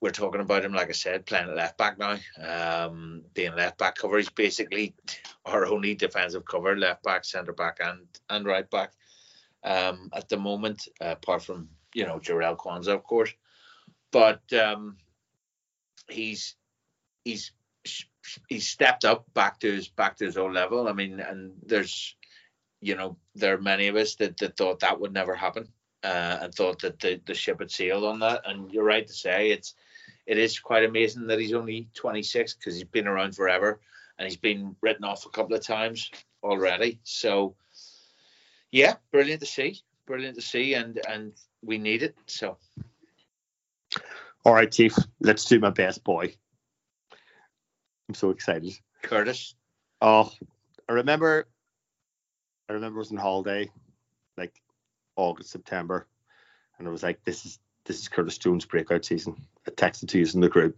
[0.00, 2.18] We're talking about him, like I said, playing left back now.
[2.40, 4.94] Um, being left back cover, he's basically
[5.44, 8.92] our only defensive cover, left back, centre back, and and right back
[9.64, 13.32] um, at the moment, uh, apart from you know Jarell Quansah, of course,
[14.12, 14.96] but um,
[16.08, 16.54] he's
[17.24, 17.52] he's
[18.48, 20.88] he's stepped up back to his back to his old level.
[20.88, 22.16] I mean, and there's
[22.80, 25.68] you know, there are many of us that, that thought that would never happen
[26.04, 28.42] uh, and thought that the, the ship had sailed on that.
[28.44, 29.74] And you're right to say it's
[30.26, 33.80] it is quite amazing that he's only 26 because he's been around forever
[34.18, 36.10] and he's been written off a couple of times
[36.42, 37.00] already.
[37.02, 37.56] So
[38.70, 42.14] yeah, brilliant to see, brilliant to see, and and we need it.
[42.26, 42.58] So
[44.44, 46.34] all right, Chief, let's do my best boy.
[48.08, 48.72] I'm so excited.
[49.02, 49.54] Curtis.
[50.00, 50.30] Oh,
[50.88, 51.46] I remember
[52.68, 53.70] I remember it was on holiday,
[54.36, 54.60] like
[55.16, 56.06] August, September,
[56.78, 59.36] and it was like, this is this is Curtis Jones' breakout season.
[59.66, 60.76] I texted to you in the group.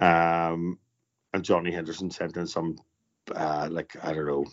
[0.00, 0.78] Um,
[1.34, 2.76] and Johnny Henderson sent in some
[3.34, 4.46] uh, like I don't know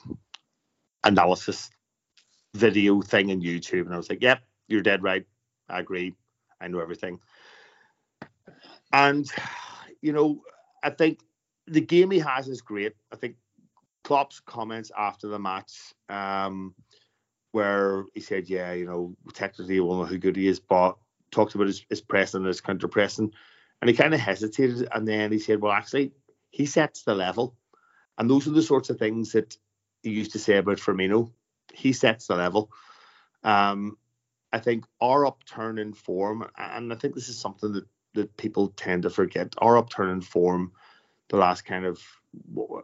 [1.03, 1.69] analysis
[2.55, 5.25] video thing in YouTube, and I was like, "Yep, you're dead right.
[5.69, 6.15] I agree.
[6.59, 7.19] I know everything."
[8.91, 9.29] And
[10.01, 10.41] you know,
[10.83, 11.19] I think
[11.69, 12.93] the game he has is great.
[13.11, 13.35] I think
[14.03, 16.73] Klopp's comments after the match, um,
[17.51, 20.97] where he said, "Yeah, you know, technically we don't know how good he is," but
[21.31, 23.31] talked about his, his pressing and his counter pressing,
[23.81, 26.11] and he kind of hesitated, and then he said, "Well, actually,
[26.51, 27.55] he sets the level,"
[28.17, 29.57] and those are the sorts of things that
[30.03, 31.31] he used to say about Firmino.
[31.73, 32.71] He sets the level.
[33.43, 33.97] Um,
[34.51, 38.69] I think our upturn in form, and I think this is something that that people
[38.69, 40.71] tend to forget, our upturn in form
[41.29, 42.01] the last kind of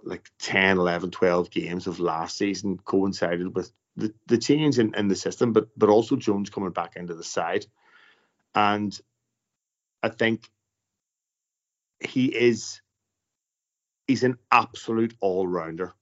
[0.03, 5.07] like 10, 11, 12 games of last season coincided with the, the change in, in
[5.07, 7.65] the system, but but also Jones coming back into the side.
[8.53, 8.97] And
[10.03, 10.49] I think
[11.99, 12.81] he is
[14.07, 15.93] he's an absolute all rounder.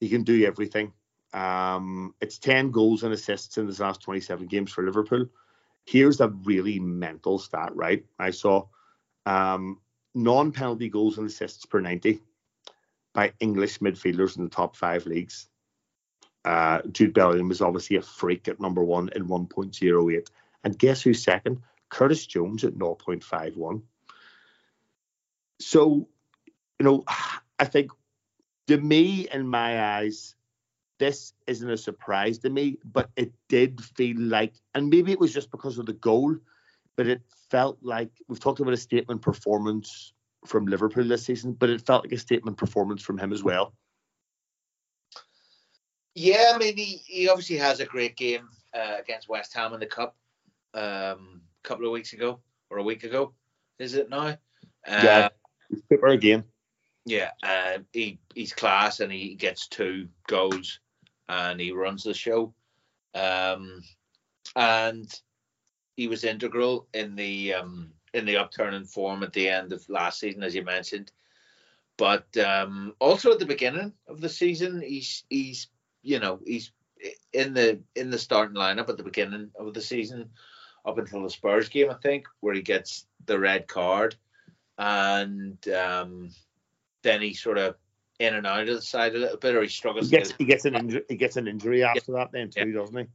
[0.00, 0.92] He can do everything.
[1.32, 5.26] Um, it's 10 goals and assists in his last 27 games for Liverpool.
[5.84, 8.04] Here's a really mental stat, right?
[8.18, 8.66] I saw
[9.26, 9.80] um,
[10.14, 12.20] non penalty goals and assists per 90
[13.12, 15.48] by English midfielders in the top five leagues.
[16.44, 20.26] Uh, Jude Bellingham is obviously a freak at number one in 1.08.
[20.64, 21.62] And guess who's second?
[21.88, 23.82] Curtis Jones at 0.51.
[25.60, 26.08] So,
[26.78, 27.04] you know,
[27.58, 27.92] I think
[28.66, 30.34] to me, in my eyes,
[30.98, 35.32] this isn't a surprise to me, but it did feel like, and maybe it was
[35.32, 36.36] just because of the goal,
[36.96, 40.12] but it felt like we've talked about a statement performance
[40.46, 43.74] from Liverpool this season, but it felt like a statement performance from him as well.
[46.14, 49.80] Yeah, I mean, he, he obviously has a great game uh, against West Ham in
[49.80, 50.16] the Cup
[50.74, 53.32] um, a couple of weeks ago or a week ago,
[53.78, 54.26] is it now?
[54.26, 54.36] Uh,
[54.86, 55.28] yeah,
[55.88, 56.44] super game.
[57.06, 60.80] Yeah, uh, he he's class and he gets two goals
[61.28, 62.54] and he runs the show.
[63.14, 63.82] Um,
[64.56, 65.12] and
[65.96, 69.88] he was integral in the um, in the upturn in form at the end of
[69.88, 71.10] last season, as you mentioned.
[71.96, 75.68] But um, also at the beginning of the season, he's he's
[76.02, 76.72] you know he's
[77.32, 80.30] in the in the starting lineup at the beginning of the season
[80.84, 84.16] up until the Spurs game, I think, where he gets the red card,
[84.76, 86.30] and um,
[87.02, 87.76] then he sort of
[88.18, 90.10] in and out of the side a little bit, or he struggles.
[90.10, 91.02] He gets, he gets an injury.
[91.08, 92.18] He gets an injury after yeah.
[92.18, 92.78] that, then too, yeah.
[92.78, 93.06] doesn't he?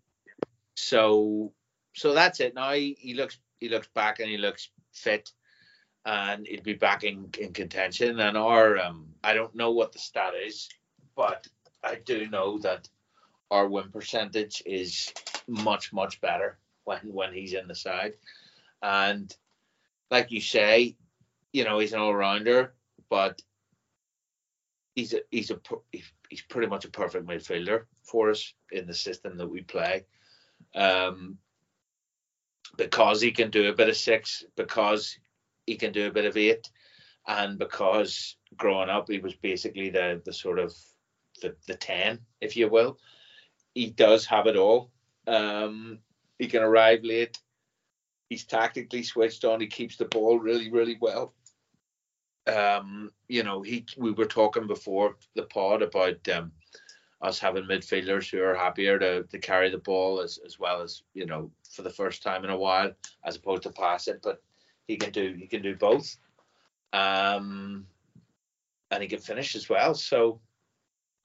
[0.75, 1.51] So,
[1.99, 2.55] so that's it.
[2.55, 5.31] Now he, he looks he looks back and he looks fit,
[6.05, 8.19] and he'll be back in, in contention.
[8.21, 10.69] And our um, I don't know what the stat is,
[11.15, 11.45] but
[11.83, 12.87] I do know that
[13.51, 15.13] our win percentage is
[15.47, 18.13] much much better when when he's in the side,
[18.81, 19.35] and
[20.09, 20.95] like you say,
[21.51, 22.73] you know he's an all rounder,
[23.09, 23.41] but
[24.95, 25.59] he's a he's a
[26.29, 30.05] he's pretty much a perfect midfielder for us in the system that we play.
[30.75, 31.37] Um,
[32.77, 35.17] because he can do a bit of six, because
[35.65, 36.69] he can do a bit of eight,
[37.27, 40.73] and because growing up he was basically the the sort of
[41.41, 42.97] the, the ten, if you will.
[43.73, 44.91] He does have it all.
[45.27, 45.99] Um,
[46.37, 47.37] he can arrive late.
[48.29, 49.59] He's tactically switched on.
[49.59, 51.33] He keeps the ball really, really well.
[52.47, 56.51] Um, you know, he we were talking before the pod about um,
[57.21, 61.03] us having midfielders who are happier to, to carry the ball as, as well as
[61.13, 62.91] you know for the first time in a while
[63.25, 64.41] as opposed to pass it but
[64.87, 66.17] he can do he can do both.
[66.93, 67.85] Um
[68.91, 69.93] and he can finish as well.
[69.93, 70.39] So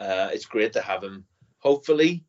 [0.01, 1.25] uh it's great to have him
[1.59, 2.25] hopefully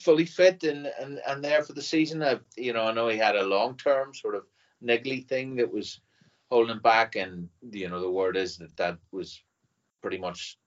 [0.00, 2.22] fully fit and and, and there for the season.
[2.22, 4.44] I, you know i know he had a long term sort of
[4.82, 6.00] niggly thing that was
[6.50, 9.42] holding back and you know the word is that that was
[10.02, 10.58] pretty much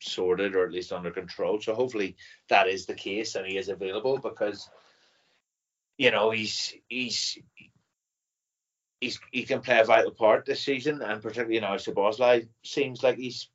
[0.00, 1.60] sorted or at least under control.
[1.60, 2.16] So hopefully
[2.48, 4.68] that is the case and he is available because
[5.96, 7.38] you know he's he's
[9.00, 13.02] he's he can play a vital part this season and particularly you know Szoboszlai seems
[13.02, 13.48] like he's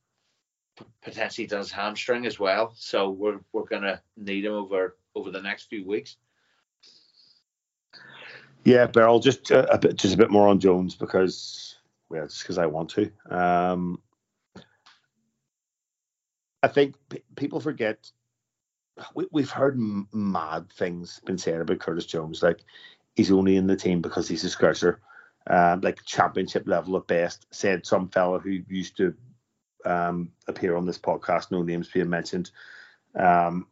[1.01, 2.73] potentially done his hamstring as well.
[2.75, 6.17] So we're we're gonna need him over over the next few weeks.
[8.63, 11.75] Yeah, Birol, just uh, a bit, just a bit more on Jones because,
[12.09, 13.11] well, just because I want to.
[13.29, 13.99] Um,
[16.63, 18.11] I think p- people forget.
[19.15, 22.61] We, we've heard m- mad things been said about Curtis Jones, like
[23.15, 24.97] he's only in the team because he's a Scouser,
[25.47, 27.47] um, like championship level at best.
[27.51, 29.13] Said some fella who used to
[29.85, 32.51] um, appear on this podcast, no names being mentioned.
[33.15, 33.67] Um,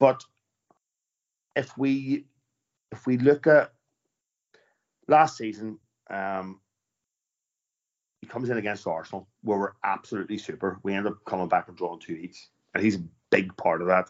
[0.00, 0.24] but
[1.56, 2.26] if we
[2.90, 3.72] if we look at
[5.08, 5.78] last season,
[6.10, 6.60] um,
[8.22, 10.78] he comes in against Arsenal, where we're absolutely super.
[10.82, 13.88] We end up coming back and drawing two each, and he's a big part of
[13.88, 14.06] that.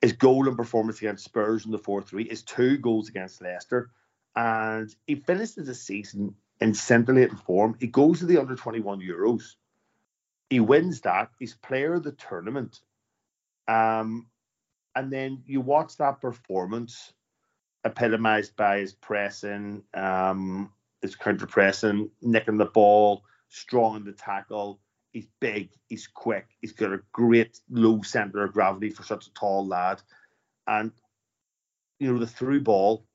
[0.00, 3.90] His goal and performance against Spurs in the 4 3, his two goals against Leicester,
[4.36, 7.76] and he finishes the season in scintillating form.
[7.80, 9.56] He goes to the under 21 Euros.
[10.48, 11.30] He wins that.
[11.40, 12.78] He's player of the tournament.
[13.66, 14.28] Um,
[14.94, 17.12] and then you watch that performance
[17.84, 24.80] epitomized by his pressing, um, his counter pressing, nicking the ball, strong in the tackle.
[25.12, 29.32] He's big, he's quick, he's got a great low center of gravity for such a
[29.32, 30.02] tall lad.
[30.66, 30.92] And,
[31.98, 33.06] you know, the through ball,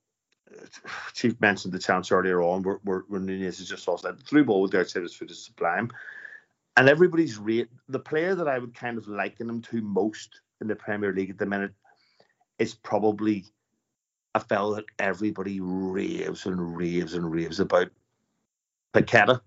[1.13, 4.19] Chief mentioned the chance earlier on where, where, where Nunez has just lost that.
[4.21, 5.89] Through ball with the outside of his foot is sublime.
[6.75, 10.67] And everybody's rate, the player that I would kind of liken him to most in
[10.67, 11.73] the Premier League at the minute
[12.57, 13.45] is probably
[14.35, 17.89] a fella that everybody raves and raves and raves about,
[18.93, 19.41] Paqueta,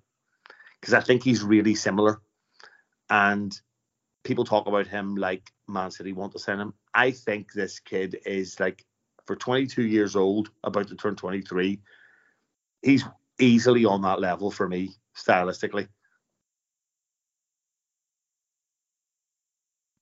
[0.80, 2.20] because I think he's really similar.
[3.10, 3.58] And
[4.24, 6.74] people talk about him like Man City want to sign him.
[6.94, 8.84] I think this kid is like,
[9.26, 11.80] for 22 years old, about to turn 23,
[12.82, 13.04] he's
[13.40, 15.88] easily on that level for me, stylistically.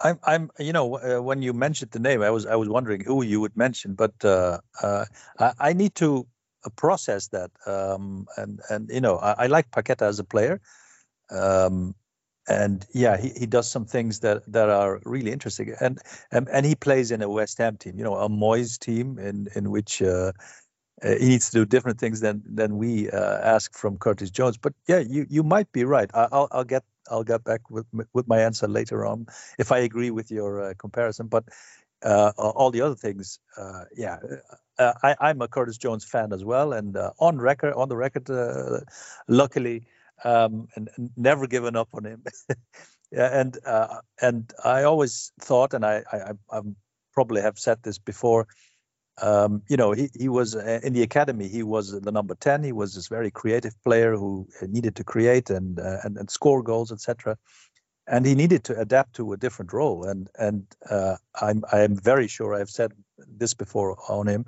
[0.00, 3.04] I'm, I'm, you know, uh, when you mentioned the name, I was, I was wondering
[3.04, 5.04] who you would mention, but uh, uh,
[5.38, 6.26] I, I, need to
[6.64, 7.50] uh, process that.
[7.66, 10.60] Um, and and you know, I, I, like Paqueta as a player,
[11.30, 11.94] um,
[12.48, 15.74] and yeah, he, he does some things that that are really interesting.
[15.80, 19.18] And and and he plays in a West Ham team, you know, a Moyes team
[19.18, 20.02] in in which.
[21.02, 24.56] Uh, uh, he needs to do different things than than we ask from Curtis Jones,
[24.56, 26.10] but yeah, you you might be right.
[26.14, 29.26] I, will I'll get I'll get back with with my answer later on
[29.58, 31.28] if I agree with your uh, comparison.
[31.28, 31.44] But
[32.02, 34.18] uh, all the other things, uh, yeah,
[34.78, 37.96] uh, I, am a Curtis Jones fan as well, and uh, on record, on the
[37.96, 38.80] record, uh,
[39.26, 39.86] luckily,
[40.22, 42.22] um, and, and, never given up on him.
[43.12, 43.58] and
[44.20, 46.60] and I always thought, and I, I I
[47.14, 48.46] probably have said this before
[49.22, 51.48] um, you know, he, he was uh, in the academy.
[51.48, 52.64] He was the number ten.
[52.64, 56.62] He was this very creative player who needed to create and uh, and, and score
[56.62, 57.38] goals, etc.
[58.06, 60.04] And he needed to adapt to a different role.
[60.04, 64.46] And and uh, I'm I'm very sure I've said this before on him.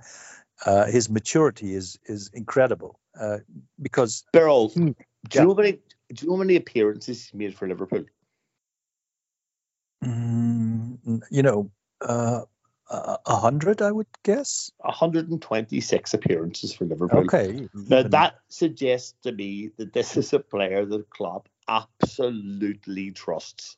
[0.65, 3.39] Uh, his maturity is is incredible uh,
[3.81, 4.95] because Birol, do
[5.33, 5.73] you know many
[6.13, 8.05] do you know how many appearances he made for Liverpool?
[10.05, 11.71] Mm, you know,
[12.91, 14.71] uh, a hundred, I would guess.
[14.79, 17.25] 126 appearances for Liverpool.
[17.25, 17.69] Okay.
[17.75, 23.77] Now that suggests to me that this is a player that Klopp absolutely trusts.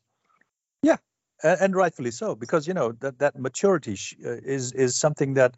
[0.83, 0.97] Yeah,
[1.43, 5.57] and, and rightfully so, because you know that that maturity uh, is is something that,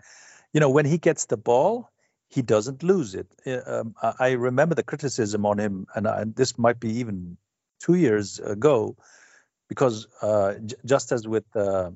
[0.53, 1.91] you know, when he gets the ball,
[2.29, 3.27] he doesn't lose it.
[3.47, 7.37] Uh, um, I remember the criticism on him, and, I, and this might be even
[7.81, 8.97] two years ago,
[9.69, 11.91] because uh, j- just as with uh,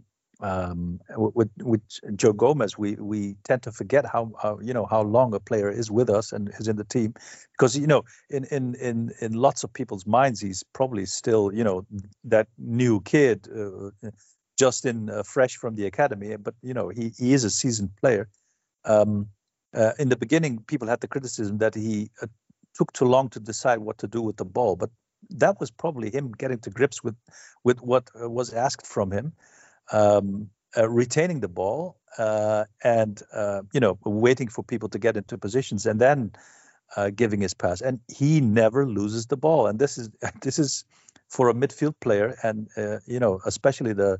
[0.45, 1.81] um, with with
[2.17, 5.71] Joe Gomez, we we tend to forget how, how you know how long a player
[5.71, 7.15] is with us and is in the team,
[7.53, 11.65] because you know in in in in lots of people's minds he's probably still you
[11.65, 11.87] know
[12.25, 13.91] that new kid, uh,
[14.59, 16.37] just in uh, fresh from the academy.
[16.37, 18.29] But you know he he is a seasoned player.
[18.85, 19.29] Um,
[19.75, 22.27] uh, in the beginning, people had the criticism that he uh,
[22.75, 24.91] took too long to decide what to do with the ball, but
[25.31, 27.17] that was probably him getting to grips with
[27.65, 29.33] with what uh, was asked from him
[29.93, 35.17] um, uh, retaining the ball uh, and uh, you know waiting for people to get
[35.17, 36.33] into positions and then
[36.97, 37.81] uh, giving his pass.
[37.81, 39.67] And he never loses the ball.
[39.67, 40.11] And this is
[40.43, 40.85] this is
[41.29, 44.19] for a midfield player, and uh, you know especially the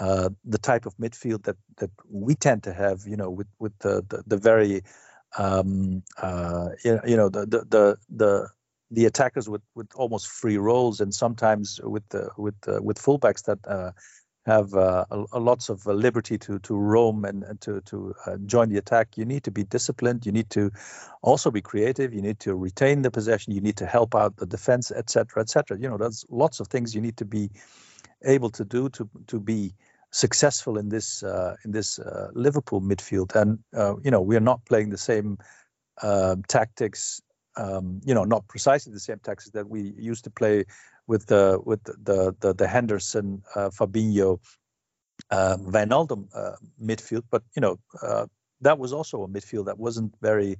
[0.00, 3.02] uh, the type of midfield that that we tend to have.
[3.06, 4.82] You know with with the the, the very
[5.38, 6.02] um,
[6.84, 8.48] you know the the the, the
[8.90, 13.94] the attackers with, with almost free roles and sometimes with the, with with fullbacks that
[14.48, 18.38] have uh, a, lots of uh, liberty to to roam and, and to to uh,
[18.46, 19.18] join the attack.
[19.18, 20.26] You need to be disciplined.
[20.26, 20.72] You need to
[21.22, 22.14] also be creative.
[22.14, 23.54] You need to retain the possession.
[23.54, 25.78] You need to help out the defense, etc., etc.
[25.78, 27.50] You know, there's lots of things you need to be
[28.24, 29.74] able to do to to be
[30.12, 33.36] successful in this uh, in this uh, Liverpool midfield.
[33.36, 35.38] And uh, you know, we are not playing the same
[36.48, 37.22] tactics.
[37.58, 40.64] Um, you know, not precisely the same tactics that we used to play
[41.08, 44.38] with the with the the, the Henderson, uh, Fabinho,
[45.30, 45.56] uh,
[46.34, 47.24] uh, midfield.
[47.30, 48.26] But you know uh,
[48.60, 50.56] that was also a midfield that wasn't very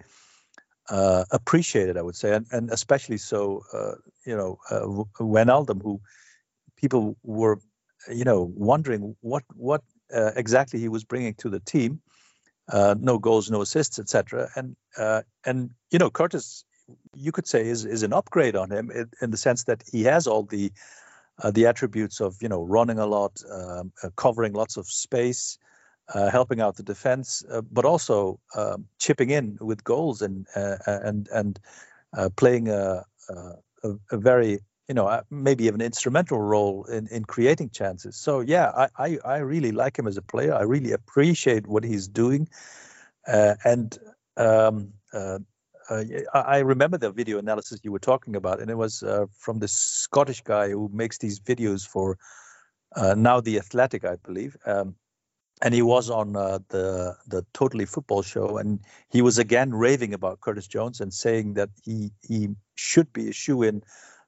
[0.90, 3.62] uh, appreciated, I would say, and, and especially so.
[3.72, 3.92] Uh,
[4.26, 4.80] you know, uh,
[5.20, 6.00] Wijnaldum, who
[6.76, 7.60] people were,
[8.12, 9.82] you know, wondering what what
[10.12, 12.00] uh, exactly he was bringing to the team.
[12.72, 14.48] no goals, no assists, etc.
[14.56, 14.76] And
[15.44, 16.64] and you know, Curtis
[17.14, 20.04] you could say is is an upgrade on him in, in the sense that he
[20.04, 20.72] has all the
[21.42, 25.58] uh, the attributes of you know running a lot, um, uh, covering lots of space,
[26.14, 30.76] uh, helping out the defense, uh, but also um, chipping in with goals and uh,
[30.86, 31.60] and and
[32.16, 37.70] uh, playing a, a, a very you know maybe even instrumental role in in creating
[37.70, 38.16] chances.
[38.16, 40.54] So yeah, I, I I really like him as a player.
[40.54, 42.48] I really appreciate what he's doing,
[43.26, 43.96] and
[44.36, 44.92] um,
[45.88, 49.58] uh, I remember the video analysis you were talking about, and it was uh, from
[49.58, 52.18] this Scottish guy who makes these videos for
[52.94, 54.56] uh, now the Athletic, I believe.
[54.66, 54.96] Um,
[55.60, 58.80] and he was on uh, the the Totally Football show, and
[59.10, 63.32] he was again raving about Curtis Jones and saying that he he should be a
[63.32, 63.82] shoe in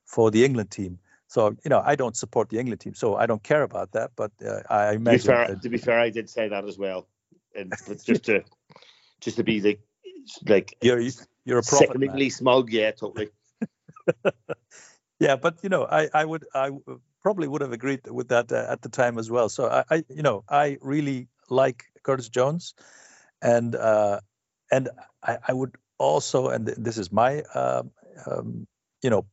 [0.05, 0.99] for the England team.
[1.29, 4.11] So you know, I don't support the England team, so I don't care about that.
[4.17, 5.21] But uh, I imagine.
[5.21, 7.07] To be, fair, to be fair, I did say that as well,
[7.55, 7.73] and
[8.05, 8.43] just to
[9.21, 9.79] just to be the
[10.47, 11.01] like you're
[11.45, 11.88] you're a prophet.
[11.88, 12.30] Sickeningly man.
[12.30, 13.28] smug, yeah, totally.
[15.20, 16.70] yeah, but you know, I I would I
[17.22, 19.49] probably would have agreed with that uh, at the time as well.
[19.49, 22.74] So I, I you know I really like Curtis Jones,
[23.43, 24.20] and uh,
[24.70, 24.88] and
[25.22, 27.91] I, I would also and this is my um,
[28.26, 28.66] um,
[29.03, 29.26] you know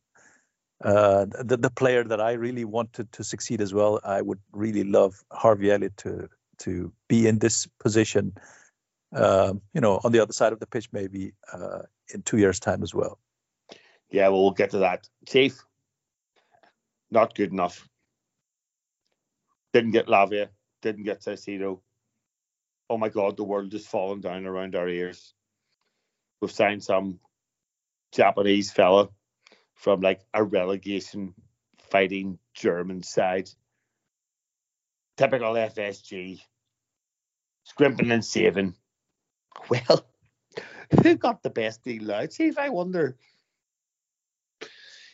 [0.84, 4.00] uh, the the player that I really wanted to succeed as well.
[4.04, 6.28] I would really love Harvey Elliott to
[6.58, 8.32] to be in this position
[9.14, 11.80] uh, you know, on the other side of the pitch, maybe uh,
[12.12, 13.18] in two years' time as well.
[14.10, 15.08] Yeah, well, we'll get to that.
[15.26, 15.62] Chief,
[17.10, 17.88] not good enough.
[19.72, 20.48] Didn't get Lavia,
[20.82, 21.80] didn't get Caicedo.
[22.90, 25.34] Oh my God, the world is falling down around our ears.
[26.40, 27.20] We've signed some
[28.12, 29.08] Japanese fella
[29.74, 31.34] from like a relegation
[31.90, 33.50] fighting German side.
[35.16, 36.40] Typical FSG.
[37.64, 38.74] Scrimping and saving.
[39.68, 40.06] Well,
[41.02, 42.26] who got the best deal now?
[42.26, 43.16] See if I wonder.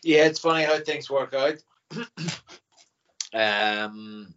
[0.02, 1.62] Yeah, it's funny how things work out.
[3.34, 4.34] um,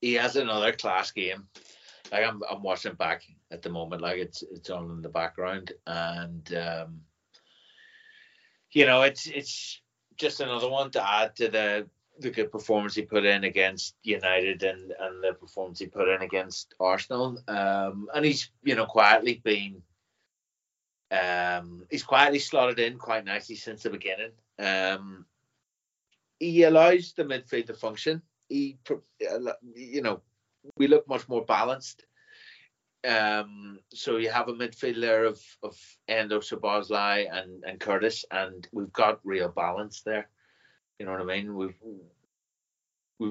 [0.00, 1.48] he has another class game.
[2.10, 4.02] Like I'm, I'm watching back at the moment.
[4.02, 7.00] Like it's, it's on in the background, and um,
[8.72, 9.80] you know, it's, it's
[10.16, 14.62] just another one to add to the the good performance he put in against United
[14.62, 17.38] and and the performance he put in against Arsenal.
[17.48, 19.82] Um, and he's you know quietly been
[21.12, 24.32] um, he's quietly slotted in quite nicely since the beginning.
[24.58, 25.26] Um,
[26.38, 28.22] he allows the midfield to function.
[28.48, 28.78] He
[29.74, 30.22] you know
[30.76, 32.04] we look much more balanced.
[33.06, 35.76] Um, so you have a midfielder of of
[36.08, 40.28] Endo Szoboszlai and and Curtis, and we've got real balance there.
[40.98, 41.54] You know what I mean?
[41.54, 41.74] We've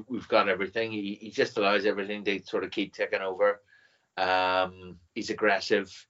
[0.07, 0.91] we've, got everything.
[0.91, 3.61] He, he just allows everything to sort of keep ticking over.
[4.17, 6.07] Um, he's aggressive.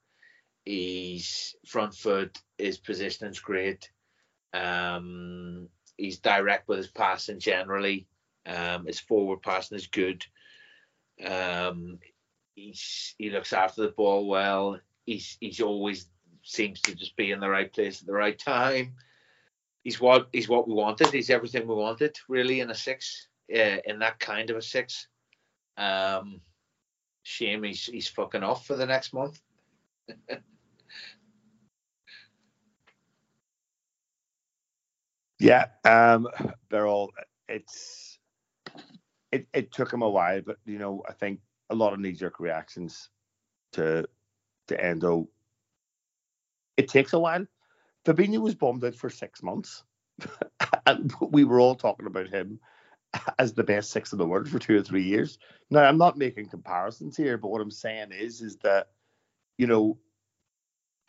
[0.66, 2.40] He's front foot.
[2.58, 3.90] His positioning's great.
[4.54, 8.08] Um, he's direct with his passing generally.
[8.46, 10.26] Um, his forward passing is good.
[11.24, 12.00] Um,
[12.56, 14.80] he's he looks after the ball well.
[15.06, 16.08] He's he's always
[16.44, 18.96] seems to just be in the right place at the right time
[19.84, 21.08] he's what he's what we wanted.
[21.08, 25.08] He's everything we wanted, really, in a six, uh, in that kind of a six.
[25.78, 26.42] Um,
[27.24, 29.40] shame he's he's fucking off for the next month.
[35.40, 36.28] Yeah, um,
[36.72, 37.12] they're all.
[37.50, 38.20] It's
[39.32, 42.14] it it took him a while, but you know, I think a lot of knee
[42.14, 43.10] jerk reactions
[43.74, 44.06] to
[44.68, 45.30] to Endo.
[46.78, 47.46] It takes a while
[48.06, 49.84] Fabinho was bombed out for six months,
[50.88, 52.60] and we were all talking about him
[53.40, 55.40] as the best six in the world for two or three years.
[55.72, 58.90] Now, I'm not making comparisons here, but what I'm saying is, is that
[59.58, 59.98] you know,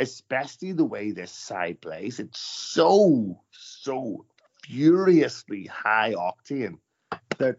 [0.00, 4.24] especially the way this side plays, it's so so
[4.64, 6.78] furiously high octane
[7.38, 7.56] that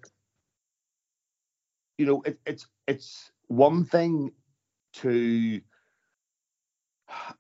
[1.98, 4.32] you know, it, it's it's one thing
[4.94, 5.62] to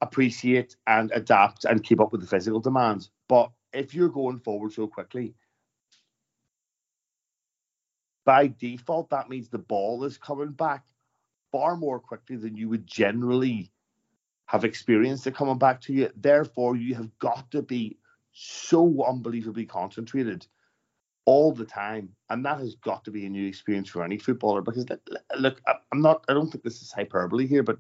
[0.02, 4.72] appreciate and adapt and keep up with the physical demands, but if you're going forward
[4.72, 5.34] so quickly,
[8.26, 10.84] by default, that means the ball is coming back
[11.54, 13.72] far more quickly than you would generally
[14.48, 16.10] have experienced it coming back to you.
[16.18, 17.98] Therefore, you have got to be
[18.34, 20.48] so unbelievably concentrated
[21.26, 24.62] all the time, and that has got to be a new experience for any footballer.
[24.62, 24.86] Because
[25.38, 27.78] look, I'm not, I don't think this is hyperbole here, but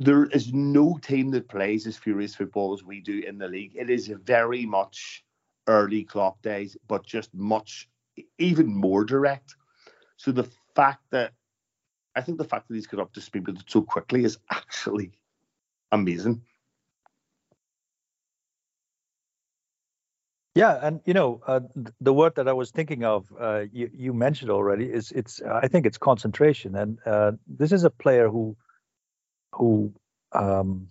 [0.00, 3.72] there is no team that plays as furious football as we do in the league.
[3.76, 5.24] It is very much
[5.68, 7.88] early Klopp days, but just much
[8.38, 9.54] even more direct.
[10.16, 11.32] So the fact that
[12.16, 14.38] I think the fact that he's got up to speed with it so quickly is
[14.50, 15.12] actually
[15.92, 16.42] amazing.
[20.54, 21.60] Yeah, and you know, uh,
[22.00, 25.42] the word that I was thinking of, uh, you, you, mentioned already, is it's.
[25.42, 28.56] I think it's concentration, and uh, this is a player who,
[29.52, 29.92] who,
[30.30, 30.86] um,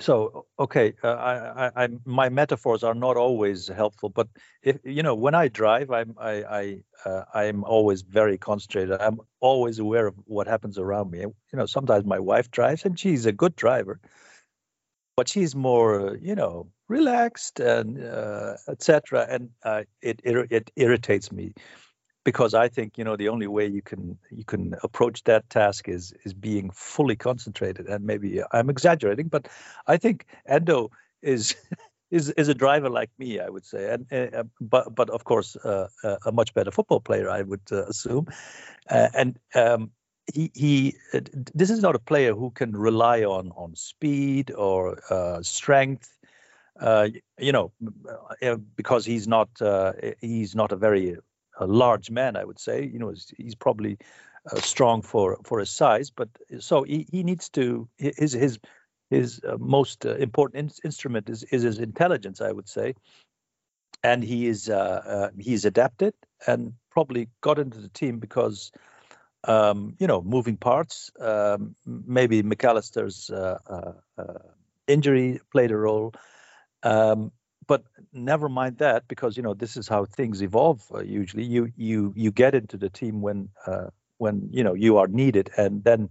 [0.00, 4.28] so okay, uh, I, I, I, my metaphors are not always helpful, but
[4.62, 9.00] if you know, when I drive, I'm, I, I, uh, I'm always very concentrated.
[9.00, 11.20] I'm always aware of what happens around me.
[11.20, 14.00] You know, sometimes my wife drives, and she's a good driver,
[15.16, 19.26] but she's more, you know, relaxed and uh, etc.
[19.30, 21.54] And uh, it, it it irritates me
[22.24, 25.88] because I think you know the only way you can you can approach that task
[25.88, 27.86] is is being fully concentrated.
[27.86, 29.48] And maybe I'm exaggerating, but
[29.86, 30.90] I think Endo
[31.22, 31.54] is.
[32.10, 35.56] is is a driver like me, I would say, and uh, but but of course
[35.64, 38.26] uh, uh, a much better football player, I would uh, assume,
[38.88, 39.90] and um,
[40.32, 40.96] he he
[41.54, 46.16] this is not a player who can rely on on speed or uh, strength
[46.80, 47.08] uh,
[47.38, 47.72] you know
[48.42, 51.16] uh, because he's not uh, he's not a very
[51.58, 53.98] a large man i would say you know he's, he's probably
[54.50, 56.28] uh, strong for for his size but
[56.58, 58.58] so he, he needs to his his
[59.10, 62.94] his uh, most important in, instrument is is his intelligence i would say
[64.02, 64.70] and he is
[65.38, 66.14] he's adapted
[66.46, 68.70] and probably got into the team because
[69.46, 71.10] um, you know, moving parts.
[71.20, 74.38] Um, maybe Mac Allister's uh, uh, uh,
[74.86, 76.12] injury played a role.
[76.82, 77.32] Um,
[77.66, 80.82] but never mind that, because you know this is how things evolve.
[80.94, 83.88] Uh, usually, you you you get into the team when uh,
[84.18, 86.10] when you know you are needed, and then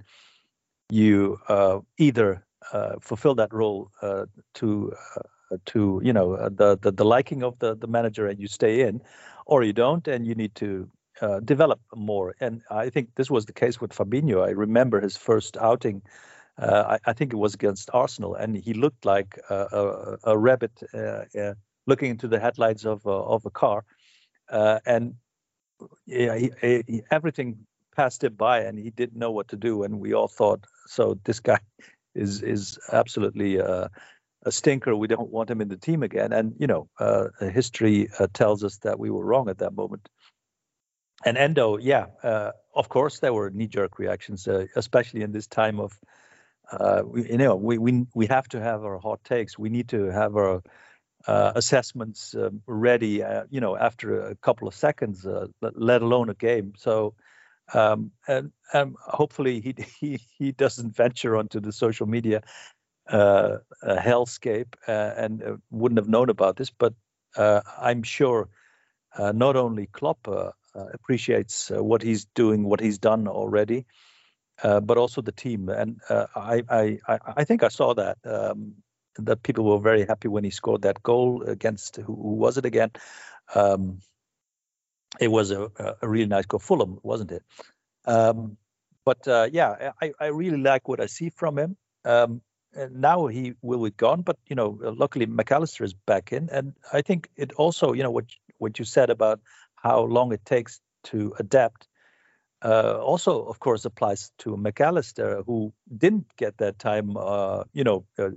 [0.90, 2.46] you uh, either
[3.02, 3.92] fulfill that role
[4.56, 4.94] to
[5.66, 9.02] to you know the, the the liking of the the manager, and you stay in,
[9.46, 10.90] or you don't, and you need to
[11.22, 12.36] uh, develop more.
[12.40, 14.46] And I think this was the case with Fabinho.
[14.46, 16.02] I remember his first outing.
[16.58, 20.38] Uh, I, I, think it was against Arsenal, and he looked like a, a, a
[20.38, 21.54] rabbit uh, uh
[21.88, 23.84] looking into the headlights of of a car.
[24.50, 25.16] Uh, and
[26.06, 29.84] yeah, he, he, everything passed him by, and he didn't know what to do.
[29.84, 31.60] And we all thought, so this guy
[32.16, 33.90] is is absolutely a
[34.50, 34.96] stinker.
[34.96, 36.34] We don't want him in the team again.
[36.34, 36.88] And you know,
[37.40, 40.08] history tells us that we were wrong at that moment
[41.26, 45.80] and Endo, yeah, uh, of course there were knee-jerk reactions, uh, especially in this time
[45.80, 45.98] of,
[46.80, 49.58] uh, we, you know, we, we we have to have our hot takes.
[49.58, 50.62] We need to have our
[51.28, 56.30] uh, assessments um, ready, uh, you know, after a couple of seconds, uh, let alone
[56.30, 56.74] a game.
[56.78, 57.16] So,
[57.74, 62.42] um, and, and hopefully he he he doesn't venture onto the social media
[63.12, 66.72] hellscape and wouldn't have known about this.
[66.72, 66.94] But
[67.38, 68.50] I'm sure
[69.18, 70.28] not only Klopp
[70.76, 73.86] uh, appreciates uh, what he's doing, what he's done already,
[74.62, 75.70] uh, but also the team.
[75.70, 78.18] And I, I, I think I saw that.
[78.26, 78.76] Um,
[79.18, 82.66] that people were very happy when he scored that goal against who, who was it
[82.66, 82.92] again?
[83.54, 84.00] Um,
[85.20, 85.70] it was a,
[86.02, 87.44] a really nice goal, Fulham, wasn't it?
[88.06, 88.58] Um,
[89.06, 91.78] but uh, yeah, I, I really like what I see from him.
[92.06, 92.42] Um,
[92.92, 96.74] now he will be gone, but you know, luckily Mac Allister is back in, and
[96.92, 98.26] I think it also, you know, what
[98.58, 99.42] what you said about
[99.76, 101.88] how long it takes to adapt
[102.64, 107.84] uh, also, of course, applies to Mac Allister, who didn't get that time, uh, you
[107.84, 108.30] know, uh,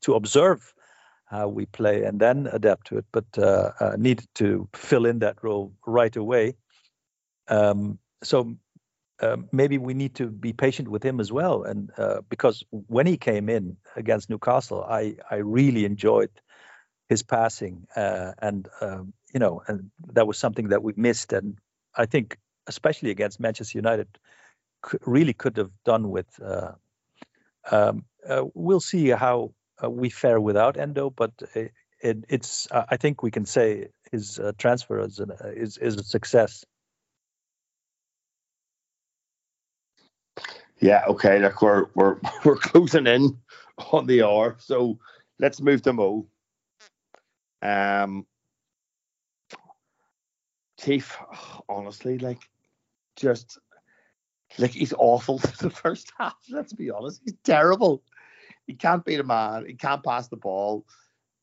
[0.00, 0.72] to observe
[1.26, 5.20] how we play and then adapt to it, but uh, uh, needed to fill in
[5.20, 6.54] that role right away.
[7.48, 8.56] Um, so
[9.20, 13.06] um, maybe we need to be patient with him as well, and uh, because when
[13.06, 16.30] he came in against Newcastle, I I really enjoyed
[17.08, 21.32] his passing, and um, you know, and that was something that we missed.
[21.32, 21.58] And
[21.94, 22.38] I think,
[22.70, 24.08] especially against Manchester United,
[25.04, 26.28] really could have done with.
[26.40, 26.72] Uh,
[27.70, 29.52] um, uh, we'll see how
[29.82, 32.68] uh, we fare without Endo, but it, it, it's.
[32.94, 35.32] I think we can say his uh, transfer is, an,
[35.64, 36.64] is is a success.
[40.78, 41.38] Yeah, okay.
[41.40, 43.36] Look, we're we're we're closing in
[43.92, 44.98] on the hour, so
[45.38, 46.26] let's move to Mo.
[47.62, 48.26] Um,
[50.80, 51.18] Chief,
[51.68, 52.40] honestly, like,
[53.20, 53.58] just
[54.58, 56.36] like he's awful the first half.
[56.50, 58.02] Let's be honest, he's terrible.
[58.66, 59.66] He can't beat a man.
[59.66, 60.86] He can't pass the ball.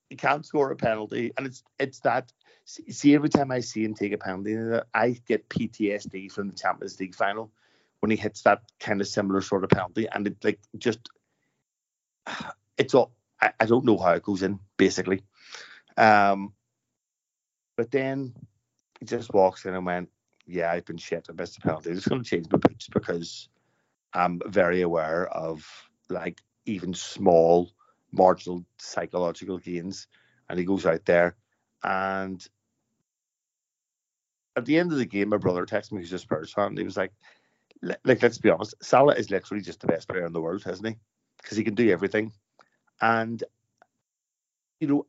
[0.10, 2.32] He can't score a penalty, and it's it's that.
[2.66, 4.58] See, every time I see him take a penalty,
[4.94, 7.50] I get PTSD from the Champions League final
[8.02, 11.10] when he hits that kind of similar sort of penalty, and it like just
[12.78, 13.12] it's all.
[13.40, 15.22] I, I don't know how it goes in basically,
[15.96, 16.54] um,
[17.76, 18.34] but then
[19.00, 20.10] he just walks in and went,
[20.48, 21.28] "Yeah, I've been shit.
[21.30, 21.92] I missed the penalty.
[21.92, 23.50] I'm going to change my boots because
[24.14, 25.66] I'm very aware of
[26.10, 27.70] like even small
[28.12, 30.08] marginal psychological gains."
[30.50, 31.36] And he goes out there,
[31.84, 32.48] and
[34.56, 36.76] at the end of the game, my brother texted me, who's a Spurs fan.
[36.76, 37.12] He was like,
[37.82, 40.86] like let's be honest, Salah is literally just the best player in the world, isn't
[40.86, 40.96] he?
[41.42, 42.32] Because he can do everything,
[43.02, 43.44] and
[44.80, 45.06] you know,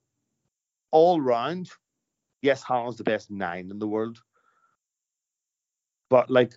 [0.90, 1.70] all round,
[2.42, 4.22] yes, Haaland's the best nine in the world,
[6.08, 6.56] but like,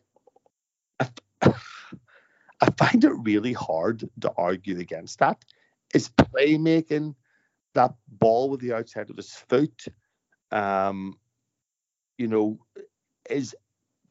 [0.99, 1.09] I,
[1.41, 5.43] I find it really hard to argue against that.
[5.93, 7.15] Is playmaking
[7.73, 9.85] that ball with the outside of his foot,
[10.51, 11.17] um,
[12.17, 12.59] you know,
[13.29, 13.55] is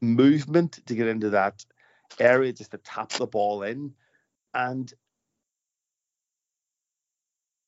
[0.01, 1.65] movement to get into that
[2.19, 3.93] area just to tap the ball in.
[4.55, 4.93] And,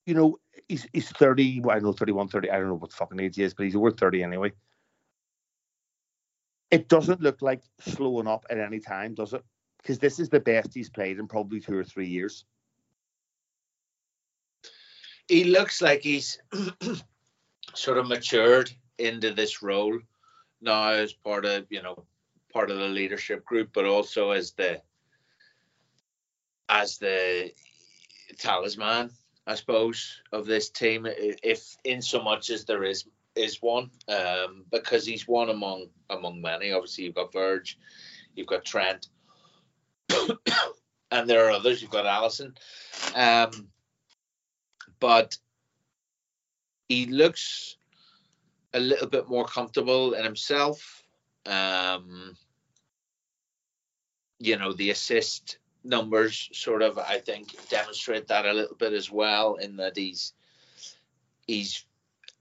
[0.07, 3.21] you know, he's, he's 30, well, I know 31, 30, I don't know what fucking
[3.21, 4.53] age he is, but he's over 30 anyway.
[6.73, 9.45] It doesn't look like slowing up at any time, does it?
[9.77, 12.47] Because this is the best he's played in probably two or three years.
[15.29, 16.41] He looks like he's
[17.75, 19.99] sort of matured into this role
[20.63, 22.07] now as part of, you know,
[22.51, 24.81] part of the leadership group, but also as the
[26.71, 27.53] as the
[28.39, 29.11] talisman,
[29.47, 31.07] I suppose, of this team.
[31.07, 33.05] If in so much as there is
[33.35, 36.73] is one, um, because he's one among among many.
[36.73, 37.79] Obviously, you've got Verge,
[38.35, 39.09] you've got Trent,
[41.11, 41.81] and there are others.
[41.81, 42.57] You've got Alisson,
[43.15, 43.69] um,
[45.01, 45.37] but
[46.89, 47.77] he looks
[48.75, 51.03] a little bit more comfortable in himself.
[51.47, 52.37] Um,
[54.39, 59.11] you know, the assist numbers sort of, I think, demonstrate that a little bit as
[59.11, 59.55] well.
[59.57, 60.33] In that he's
[61.47, 61.85] he's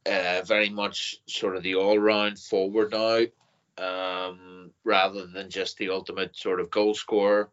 [0.06, 3.26] uh, very much sort of the all-round forward now,
[3.78, 7.50] um, rather than just the ultimate sort of goal scorer.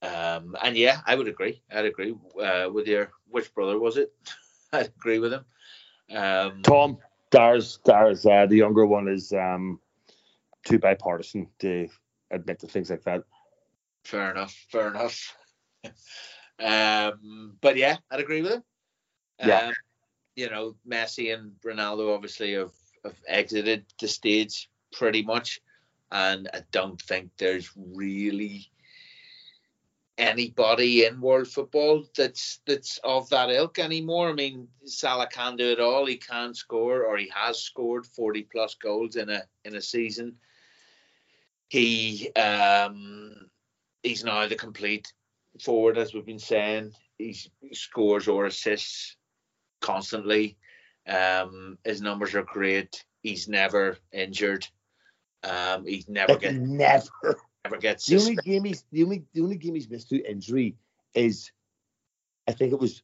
[0.00, 1.60] Um, and yeah, I would agree.
[1.70, 4.12] I'd agree uh, with your which brother was it?
[4.72, 5.44] I'd agree with him.
[6.14, 6.98] Um, Tom
[7.30, 9.80] Dars Dars uh, the younger one is um,
[10.64, 11.88] too bipartisan to
[12.30, 13.24] admit to things like that.
[14.04, 14.54] Fair enough.
[14.70, 15.36] Fair enough.
[16.60, 18.64] um, but yeah, I'd agree with him.
[19.40, 19.68] Yeah.
[19.68, 19.72] Um,
[20.36, 22.72] you know, Messi and Ronaldo obviously have,
[23.04, 25.60] have exited the stage pretty much,
[26.12, 28.70] and I don't think there's really
[30.16, 34.30] anybody in world football that's that's of that ilk anymore.
[34.30, 36.06] I mean, Salah can do it all.
[36.06, 40.36] He can score, or he has scored forty plus goals in a in a season.
[41.68, 43.50] He um,
[44.02, 45.12] he's now the complete
[45.62, 46.92] forward, as we've been saying.
[47.18, 47.36] He
[47.72, 49.16] scores or assists
[49.80, 50.56] constantly.
[51.06, 53.04] Um, his numbers are great.
[53.22, 54.66] He's never injured.
[55.42, 57.08] Um, he's never like never
[57.64, 60.76] never gets the only game he's the only the only game he's missed to injury
[61.14, 61.52] is
[62.48, 63.02] I think it was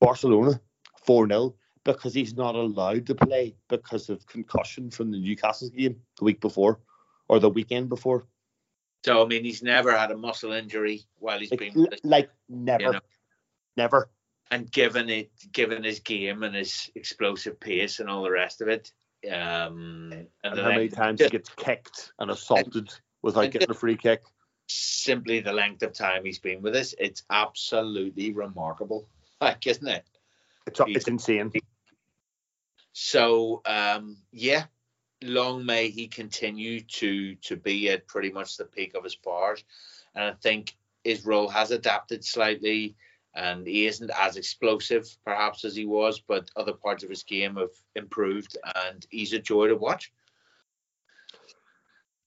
[0.00, 0.60] Barcelona
[1.04, 6.00] 4 0 because he's not allowed to play because of concussion from the Newcastle game
[6.18, 6.80] the week before
[7.28, 8.26] or the weekend before.
[9.04, 12.82] So I mean he's never had a muscle injury while he's like, been like never.
[12.82, 13.00] You know?
[13.76, 14.10] Never.
[14.50, 18.68] And given it given his game and his explosive pace and all the rest of
[18.68, 18.92] it,
[19.26, 23.74] um, and, and how many times he gets kicked and assaulted and, without getting a
[23.74, 24.22] free kick.
[24.68, 29.08] Simply the length of time he's been with us, it's absolutely remarkable.
[29.40, 30.04] Like, isn't it?
[30.66, 31.52] It's, it's insane.
[32.92, 34.64] So, um, yeah,
[35.22, 39.64] long may he continue to to be at pretty much the peak of his powers.
[40.14, 42.96] And I think his role has adapted slightly
[43.34, 47.56] and he isn't as explosive perhaps as he was, but other parts of his game
[47.56, 48.56] have improved
[48.86, 50.12] and he's a joy to watch.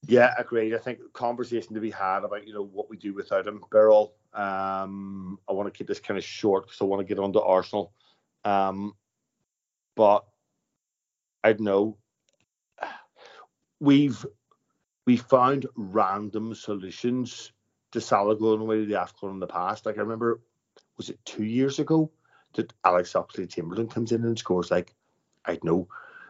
[0.05, 0.73] Yeah, agreed.
[0.73, 3.61] I think conversation to be had about you know what we do without him.
[3.71, 7.21] Birol, um, I want to keep this kind of short because I want to get
[7.21, 7.91] on to Arsenal.
[8.45, 8.93] Um,
[9.95, 10.25] but
[11.43, 11.97] I know
[13.79, 14.25] we've
[15.05, 17.51] we found random solutions
[17.91, 19.85] to Salah going away to the AFCON in the past.
[19.85, 20.41] Like I remember,
[20.97, 22.11] was it two years ago
[22.53, 24.93] that Alex Oxlade Chamberlain comes in and scores like,
[25.45, 25.87] I don't know,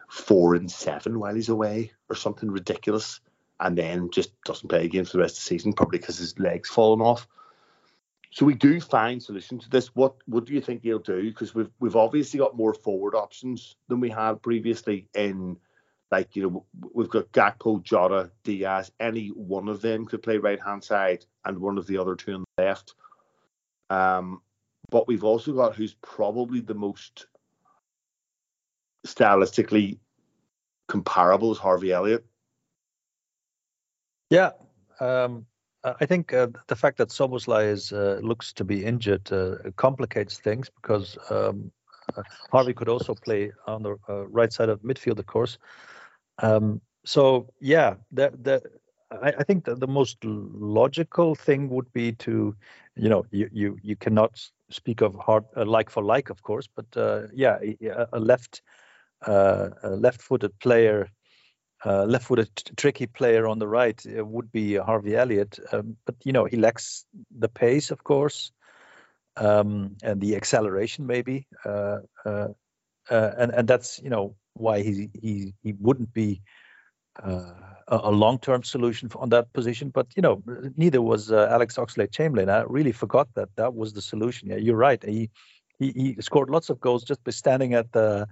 [0.08, 3.20] four and seven while he's away or something ridiculous,
[3.60, 6.38] and then just doesn't play again for the rest of the season, probably because his
[6.38, 7.26] legs fallen off.
[8.30, 9.94] So we do find solutions to this.
[9.94, 11.22] What what do you think he'll do?
[11.22, 15.56] Because we've we've obviously got more forward options than we had previously in
[16.10, 16.64] like you know
[16.94, 18.92] we've got Gakpo, Jota, Diaz.
[19.00, 22.34] Any one of them could play right hand side, and one of the other two
[22.34, 22.94] on the left.
[23.90, 24.42] Um,
[24.90, 27.26] but we've also got who's probably the most
[29.06, 29.98] stylistically
[30.88, 32.24] comparable is Harvey Elliott.
[34.30, 34.50] Yeah,
[35.00, 35.46] um,
[35.84, 40.38] I think uh, the fact that Szoboszlai is uh, looks to be injured uh, complicates
[40.38, 41.70] things because um,
[42.16, 45.58] uh, Harvey could also play on the uh, right side of midfield, of course.
[46.42, 48.64] Um, so yeah, that that
[49.10, 52.54] I, I think the most logical thing would be to,
[52.98, 54.38] you know, you you, you cannot
[54.70, 56.86] speak of hard uh, like for like, of course, but
[57.32, 57.58] yeah,
[58.12, 58.62] a left
[59.26, 61.08] a left-footed player
[61.84, 66.32] uh, left-footed tricky player on the right uh, would be Harvey Elliott, um, but you
[66.32, 67.04] know he lacks
[67.36, 68.50] the pace, of course,
[69.36, 72.48] um, and the acceleration maybe, uh, uh,
[73.10, 76.42] uh and and that's you know why he he he wouldn't be
[77.22, 77.52] uh,
[77.88, 79.90] a, long-term solution on that position.
[79.90, 80.42] But you know
[80.76, 82.48] neither was Alex Oxlade-Chamberlain.
[82.48, 84.48] I really forgot that that was the solution.
[84.48, 85.02] Yeah, you're right.
[85.02, 85.30] He
[85.78, 88.26] he, he scored lots of goals just by standing at the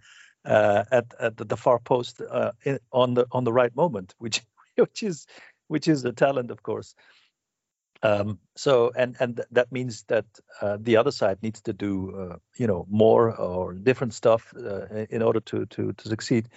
[0.45, 4.43] uh, at at the far post uh, in, on the on the right moment, which
[4.77, 5.27] which is
[5.69, 6.95] which is a talent, of course.
[8.03, 10.27] Um, so and and that means that
[10.61, 14.87] uh, the other side needs to do uh, you know more or different stuff uh,
[15.11, 16.49] in order to to to succeed.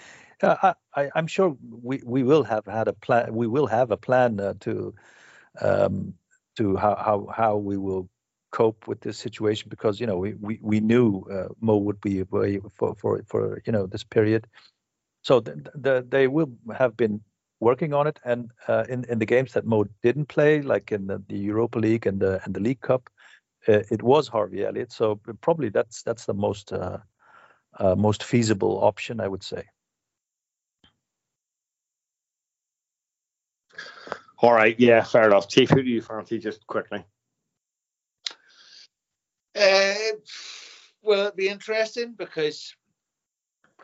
[0.41, 3.33] Uh, I, am sure we, we will have had a plan.
[3.33, 4.93] We will have a plan to
[5.61, 6.13] um,
[6.57, 8.09] to how, how how we will
[8.51, 12.19] cope with this situation because you know we we, we knew uh, Mo would be
[12.19, 14.47] away for for for you know this period,
[15.21, 17.21] so the, the, they will have been
[17.59, 21.07] working on it and uh, in in the games that Mo didn't play like in
[21.07, 23.09] the, the Europa League and the and the League Cup,
[23.67, 24.91] uh, it was Harvey Elliott.
[24.91, 26.99] So probably that's that's the most uh,
[27.77, 29.63] uh, most feasible option I would say.
[34.41, 35.49] All right, yeah, fair enough.
[35.49, 37.03] Chief, who do you fancy just quickly?
[39.55, 39.93] Uh,
[41.01, 42.13] will it be interesting?
[42.17, 42.73] Because,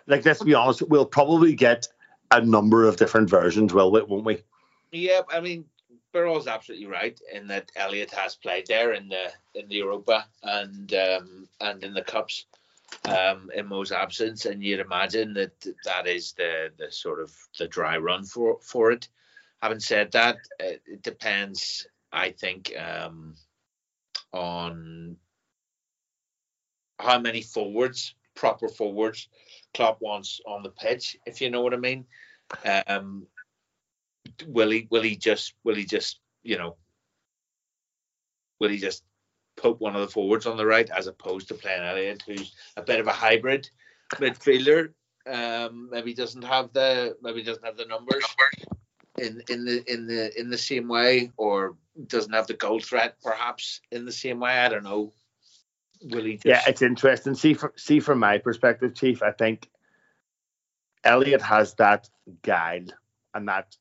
[0.08, 1.88] like, let's be honest, we'll probably get
[2.32, 4.43] a number of different versions, will we, won't we?
[4.91, 5.66] Yeah, I mean,
[6.14, 10.93] Birol's absolutely right in that Elliott has played there in the in the Europa and
[10.93, 12.45] um, and in the cups
[13.03, 17.68] um, in Mo's absence, and you'd imagine that that is the the sort of the
[17.68, 19.10] dry run for for it.
[19.66, 21.88] Having said that, it, depends.
[22.13, 23.34] I think um,
[24.32, 25.18] on
[26.99, 29.28] how many forwards, proper forwards,
[29.74, 32.05] Klopp wants on the pitch, if you know what I mean.
[32.86, 33.26] Um,
[34.45, 34.88] will he?
[34.91, 35.55] Will he just?
[35.63, 36.20] Will he just?
[36.43, 36.78] You know?
[38.59, 39.03] Will he just
[39.57, 42.84] put one of the forwards on the right as opposed to playing Elliott, who's a
[42.84, 43.68] bit of a hybrid
[44.13, 44.93] midfielder?
[45.26, 48.24] Um, maybe doesn't have the maybe doesn't have the numbers
[49.18, 51.76] in in the in the in the same way, or
[52.07, 54.51] doesn't have the goal threat perhaps in the same way.
[54.51, 55.13] I don't know
[56.01, 56.45] will he just...
[56.45, 57.36] Yeah, it's interesting.
[57.36, 59.70] See, from see from my perspective, Chief, I think
[61.03, 62.09] Elliott has that
[62.41, 62.88] guile
[63.34, 63.76] and that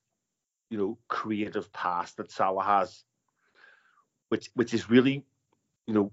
[0.70, 3.04] you know creative pass that Salah has,
[4.28, 5.24] which which is really,
[5.86, 6.12] you know,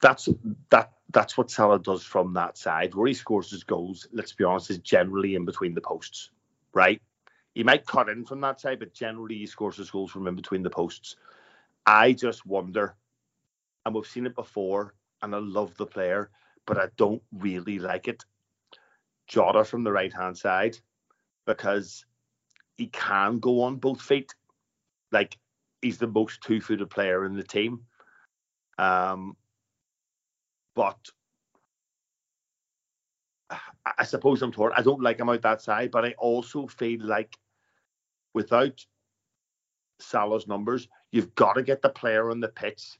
[0.00, 0.28] that's
[0.70, 2.94] that that's what Salah does from that side.
[2.94, 6.30] Where he scores his goals, let's be honest, is generally in between the posts,
[6.72, 7.00] right?
[7.54, 10.36] He might cut in from that side, but generally he scores his goals from in
[10.36, 11.16] between the posts.
[11.86, 12.96] I just wonder
[13.84, 16.30] and we've seen it before, and I love the player,
[16.66, 18.24] but I don't really like it.
[19.26, 20.76] Jota from the right hand side
[21.46, 22.04] because
[22.76, 24.34] he can go on both feet.
[25.12, 25.36] Like
[25.82, 27.80] he's the most two footed player in the team.
[28.78, 29.36] Um,
[30.74, 30.98] but
[33.86, 34.72] I suppose I'm torn.
[34.76, 37.36] I don't like him out that side, but I also feel like
[38.34, 38.84] without
[39.98, 42.98] Salah's numbers, you've got to get the player on the pitch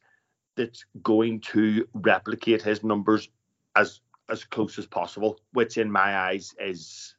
[0.57, 3.29] that's going to replicate his numbers
[3.77, 7.15] as as close as possible, which in my eyes is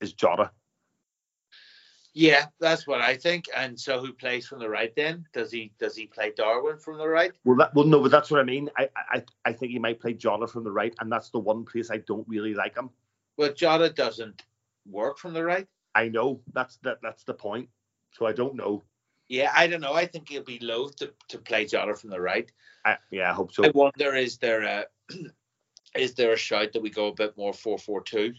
[0.00, 0.50] is Jota.
[2.16, 3.46] Yeah, that's what I think.
[3.56, 5.26] And so, who plays from the right then?
[5.32, 7.32] Does he does he play Darwin from the right?
[7.44, 8.70] Well, that, well, no, but that's what I mean.
[8.76, 11.64] I, I I think he might play Jota from the right, and that's the one
[11.64, 12.90] place I don't really like him.
[13.36, 14.42] Well, Jota doesn't
[14.86, 15.66] work from the right.
[15.94, 17.68] I know that's that that's the point.
[18.12, 18.82] So I don't know.
[19.28, 19.94] Yeah, I don't know.
[19.94, 22.50] I think he'll be loath to, to play Jota from the right.
[22.84, 23.64] I, yeah, I hope so.
[23.64, 24.84] I wonder is there a
[25.94, 28.34] is there a shout that we go a bit more four four two?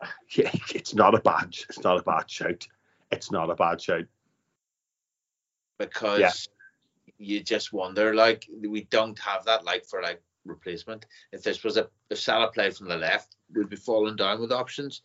[0.36, 1.54] Yeah, it's not a bad.
[1.68, 2.66] It's not a bad shout.
[3.10, 4.04] It's not a bad shout.
[5.78, 6.32] Because Yeah.
[7.18, 11.06] you just wonder, like we don't have that like for like replacement.
[11.32, 14.52] If this was a if Salah played from the left, we'd be falling down with
[14.52, 15.02] options.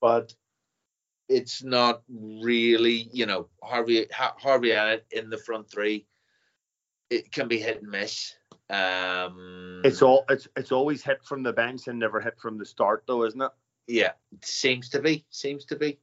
[0.00, 0.34] But
[1.28, 6.06] it's not really, you know, Harvey Ha- Harvey Elliott in the front three.
[7.10, 8.34] It can be hit and miss.
[8.70, 10.24] Um, It's all.
[10.28, 13.40] It's it's always hit from the bench and never hit from the start, though, isn't
[13.40, 13.50] it?
[13.86, 15.24] Yeah, it seems to be.
[15.30, 15.98] Seems to be.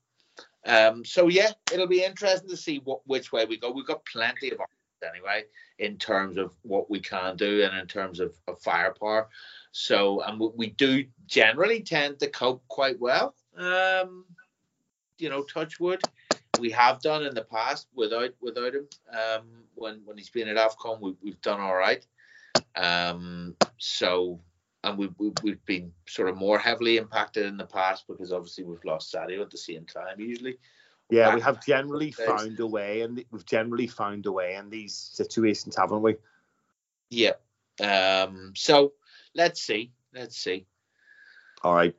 [0.65, 3.71] Um, so yeah, it'll be interesting to see what which way we go.
[3.71, 5.43] We've got plenty of options anyway
[5.77, 9.29] in terms of what we can do and in terms of, of firepower.
[9.71, 13.35] So and we, we do generally tend to cope quite well.
[13.57, 14.25] Um,
[15.17, 16.01] you know, touch wood.
[16.59, 18.87] We have done in the past without without him.
[19.11, 22.05] Um, when when he's been at Afcon, we, we've done all right.
[22.75, 24.41] Um, so
[24.83, 28.63] and we've, we've we've been sort of more heavily impacted in the past because obviously
[28.63, 30.57] we've lost Sadio at the same time usually.
[31.09, 34.93] Yeah, we have generally found a way, and we've generally found a way in these
[34.93, 36.15] situations, haven't we?
[37.09, 37.33] Yeah.
[37.81, 38.53] Um.
[38.55, 38.93] So
[39.33, 39.91] let's see.
[40.13, 40.67] Let's see.
[41.63, 41.95] All right,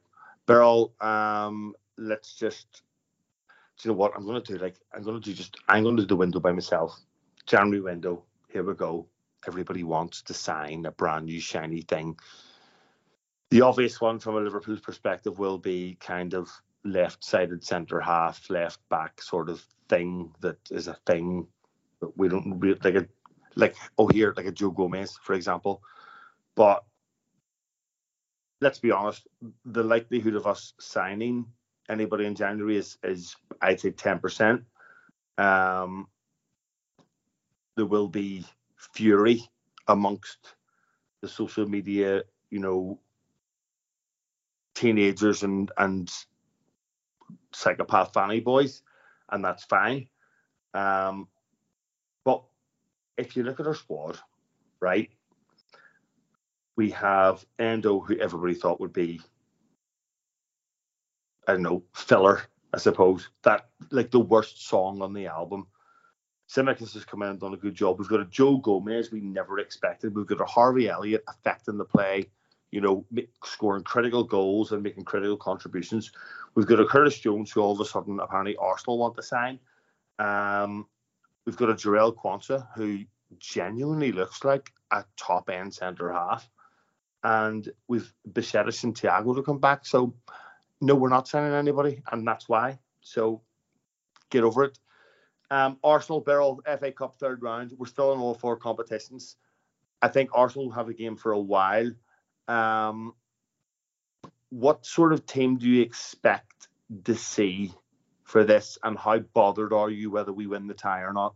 [0.46, 0.92] Birol.
[1.02, 2.82] Um, let's just.
[3.78, 4.58] Do you know what I'm going to do?
[4.58, 5.56] Like, I'm to do just.
[5.68, 6.98] I'm to do the window by myself.
[7.46, 8.22] January window.
[8.48, 9.06] Here we go.
[9.46, 12.16] Everybody wants to sign a brand new shiny thing.
[13.50, 16.48] The obvious one from a Liverpool perspective will be kind of
[16.85, 21.47] left-sided centre half, left back sort of thing that is a thing
[22.01, 23.07] that we don't re- like a
[23.57, 25.83] like oh here like a Joe Gomez for example,
[26.55, 26.85] but
[28.61, 29.26] let's be honest,
[29.64, 31.47] the likelihood of us signing
[31.89, 34.62] anybody in January is is I'd say ten percent.
[35.39, 36.09] Um,
[37.76, 38.45] there will be
[38.76, 39.43] fury
[39.89, 40.55] amongst
[41.22, 42.99] the social media, you know,
[44.74, 46.11] teenagers and and
[47.53, 48.83] psychopath fanny boys,
[49.31, 50.09] and that's fine.
[50.74, 51.28] Um,
[52.24, 52.43] but
[53.16, 54.18] if you look at our squad,
[54.81, 55.11] right,
[56.76, 59.20] we have Endo, who everybody thought would be,
[61.47, 63.28] I don't know, filler, I suppose.
[63.43, 65.66] That like the worst song on the album.
[66.49, 67.99] Tsimikas has come in and done a good job.
[67.99, 70.16] We've got a Joe Gomez we never expected.
[70.16, 72.26] We've got a Harvey Elliott affecting the play,
[72.72, 73.05] you know,
[73.45, 76.11] scoring critical goals and making critical contributions.
[76.55, 79.59] We've got a Curtis Jones who all of a sudden apparently Arsenal want to sign.
[80.18, 80.86] Um,
[81.44, 83.05] we've got a Jarrell Quansah who
[83.38, 86.48] genuinely looks like a top end centre half.
[87.22, 89.86] And we've Bajcetic and Thiago to come back.
[89.86, 90.14] So
[90.80, 92.78] no, we're not signing anybody, and that's why.
[93.03, 93.42] So
[94.30, 94.78] get over it.
[95.51, 97.74] Um, Arsenal Birol FA Cup third round.
[97.76, 99.36] We're still in all four competitions.
[100.01, 101.90] I think Arsenal will have a game for a while.
[102.48, 103.14] Um,
[104.51, 106.68] what sort of team do you expect
[107.05, 107.72] to see
[108.24, 111.34] for this, and how bothered are you whether we win the tie or not?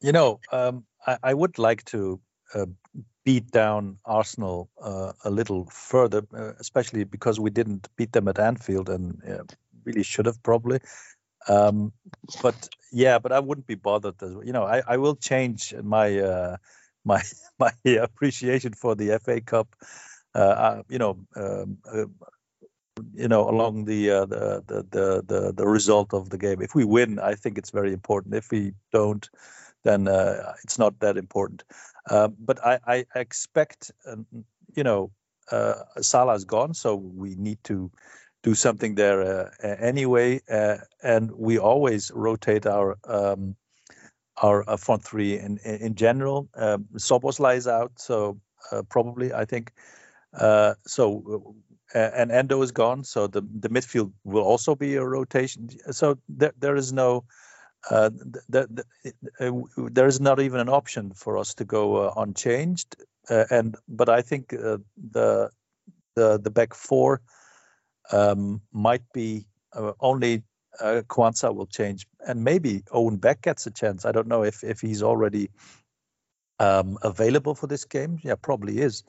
[0.00, 2.20] You know, um, I, I would like to
[2.54, 2.66] uh,
[3.24, 8.38] beat down Arsenal uh, a little further, uh, especially because we didn't beat them at
[8.38, 9.22] Anfield and
[9.84, 10.80] really should have probably.
[11.48, 11.92] Um,
[12.42, 14.22] but yeah, but I wouldn't be bothered.
[14.22, 16.56] As, you know, I, I will change my uh,
[17.04, 17.22] my
[17.58, 19.74] my appreciation for the FA Cup.
[20.34, 22.06] Uh, you know, um, uh,
[23.14, 26.62] you know, along the, uh, the the the the result of the game.
[26.62, 28.34] If we win, I think it's very important.
[28.34, 29.28] If we don't,
[29.84, 31.64] then uh, it's not that important.
[32.08, 34.26] Uh, but I, I expect, um,
[34.74, 35.10] you know,
[35.50, 37.90] uh, Salah's gone, so we need to
[38.42, 40.40] do something there anyway.
[41.02, 43.56] And we always rotate our um,
[44.42, 46.48] our uh, front three in in, general.
[46.54, 48.40] Um, is out, so
[48.70, 49.72] uh, probably I think.
[50.38, 51.54] Uh, so
[51.94, 55.68] uh, and Endo is gone, so the the midfield will also be a rotation.
[55.90, 57.24] So there there is no
[57.90, 58.10] uh,
[58.54, 58.66] uh,
[59.76, 62.96] there is not even an option for us to go uh, unchanged.
[63.28, 64.82] And but I think the
[66.16, 67.20] the the back four
[68.10, 69.46] um, might be
[70.00, 70.42] only
[70.80, 74.04] uh, Quansah will change, and maybe Owen Beck gets a chance.
[74.04, 75.50] I don't know if if he's already
[76.58, 78.18] um, available for this game.
[78.22, 79.04] Yeah, probably is.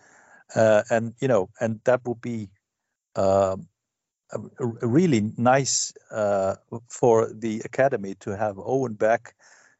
[0.55, 2.49] Uh, and you know, and that would be
[4.59, 6.55] a really nice uh,
[6.89, 9.35] for the academy to have Owen Beck,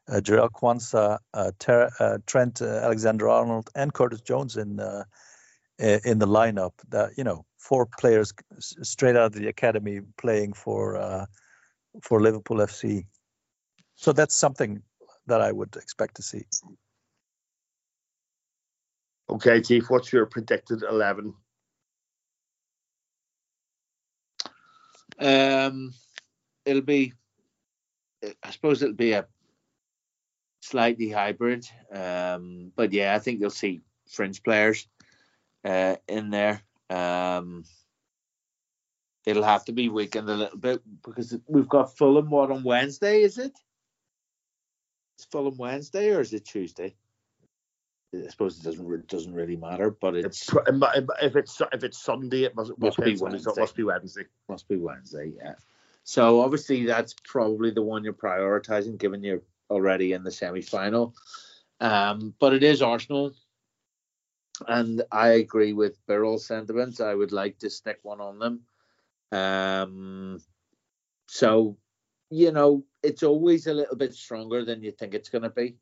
[0.08, 5.04] uh, Jarrell Quansah, uh, Ter- uh, Trent uh, Alexander-Arnold, and Curtis Jones in uh,
[5.78, 6.72] in the lineup.
[6.90, 11.26] That you know, four players straight out of the academy playing for uh,
[12.02, 13.06] for Liverpool FC.
[13.96, 14.82] So that's something
[15.26, 16.44] that I would expect to see.
[19.28, 21.34] Okay, Chief, what's your predicted 11?
[25.18, 25.94] Um,
[26.66, 27.12] it'll be,
[28.42, 29.26] I suppose it'll be a
[30.60, 31.66] slightly hybrid.
[31.92, 34.86] Um, but yeah, I think you'll see fringe players
[35.64, 36.62] uh, in there.
[36.90, 37.64] Um,
[39.26, 42.30] it'll have to be weakened a little bit because we've got Fulham.
[42.30, 43.52] What on Wednesday is it?
[45.16, 46.94] It's Fulham Wednesday or is it Tuesday?
[48.14, 50.48] I suppose it doesn't it doesn't really matter, but it's
[51.22, 53.50] if it's if it's Sunday, it must, must be Wednesday.
[53.50, 54.24] It must be Wednesday.
[54.48, 55.54] Must be Wednesday, yeah.
[56.04, 61.14] So obviously that's probably the one you're prioritizing, given you're already in the semi final.
[61.80, 63.34] Um, but it is Arsenal,
[64.68, 67.00] and I agree with Birol's sentiments.
[67.00, 68.60] I would like to stick one on them.
[69.32, 70.40] Um,
[71.26, 71.76] so
[72.34, 75.76] you know, it's always a little bit stronger than you think it's going to be.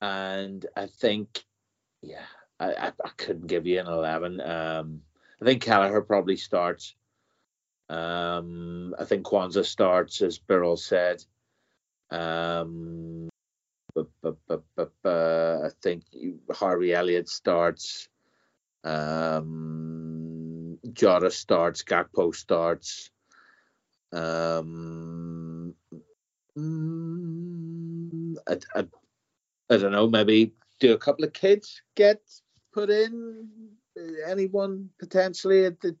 [0.00, 1.44] And I think,
[2.02, 2.24] yeah,
[2.58, 4.40] I, I, I, couldn't give you an 11.
[4.40, 5.02] Um,
[5.40, 6.96] I think Kelleher probably starts.
[7.88, 11.22] Um, I think Quansah starts, as Birol said.
[12.10, 13.28] Um,
[13.96, 16.04] I think
[16.50, 18.08] Harvey Elliott starts.
[18.82, 20.09] Um,
[20.94, 21.82] Jota starts.
[21.82, 23.10] Gakpo starts.
[24.12, 25.74] Um,
[26.56, 28.86] mm, I, I,
[29.70, 30.08] I don't know.
[30.08, 32.20] Maybe do a couple of kids get
[32.72, 33.48] put in?
[34.26, 35.96] Anyone potentially at the?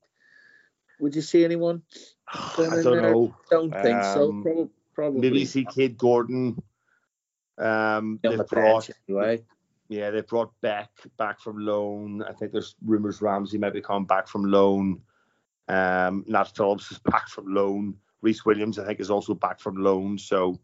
[1.00, 1.82] Would you see anyone?
[2.28, 3.34] I don't know.
[3.50, 4.42] Don't think um, so.
[4.42, 5.20] Probably, probably.
[5.20, 6.62] Maybe see Kaide Gordon.
[7.58, 9.42] Um, they the brought, anyway.
[9.90, 10.88] Yeah, they brought Beck
[11.18, 12.22] back from loan.
[12.22, 15.02] I think there's rumours Ramsey might be coming back from loan.
[15.66, 17.96] Um, Nat Phillips is back from loan.
[18.22, 20.16] Rhys Williams, I think, is also back from loan.
[20.16, 20.60] So,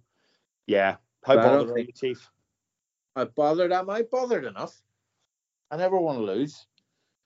[0.69, 0.97] yeah.
[1.25, 2.31] How bothered are you, Chief?
[3.17, 4.03] How bothered am I?
[4.03, 4.81] Bothered enough.
[5.73, 6.65] I never want to lose.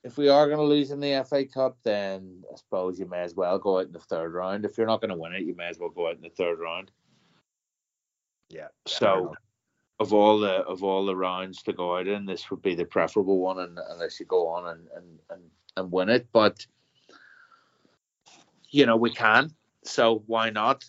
[0.03, 3.21] If we are going to lose in the FA Cup, then I suppose you may
[3.21, 4.65] as well go out in the third round.
[4.65, 6.31] If you're not going to win it, you may as well go out in the
[6.31, 6.91] third round.
[8.49, 8.69] Yeah.
[8.87, 9.35] So,
[10.01, 12.87] of all the of all the rounds to go out in, this would be the
[12.87, 15.43] preferable one, and, unless you go on and, and, and,
[15.77, 16.27] and win it.
[16.33, 16.67] But
[18.71, 19.53] you know, we can.
[19.85, 20.85] So why not?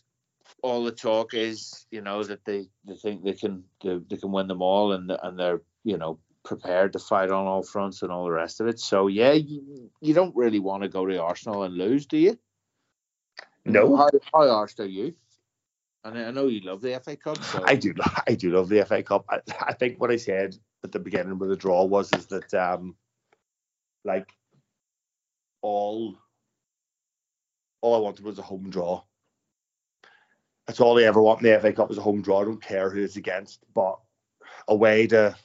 [0.63, 4.31] All the talk is, you know, that they, they think they can they, they can
[4.31, 8.11] win them all, and and they're you know prepared to fight on all fronts and
[8.11, 8.79] all the rest of it.
[8.79, 12.39] So yeah, you, you don't really want to go to Arsenal and lose, do you?
[13.65, 13.95] No.
[13.95, 15.13] How, how arsed are you?
[16.03, 17.43] And I know you love the FA Cup.
[17.43, 17.63] So.
[17.65, 17.93] I do.
[18.27, 19.25] I do love the FA Cup.
[19.29, 22.53] I, I think what I said at the beginning with the draw was is that
[22.53, 22.95] um,
[24.03, 24.27] like
[25.61, 26.15] all
[27.81, 29.03] all I wanted was a home draw.
[30.67, 32.41] That's all I ever want in the FA Cup is a home draw.
[32.41, 33.99] I don't care who it's against, but
[34.67, 35.35] away to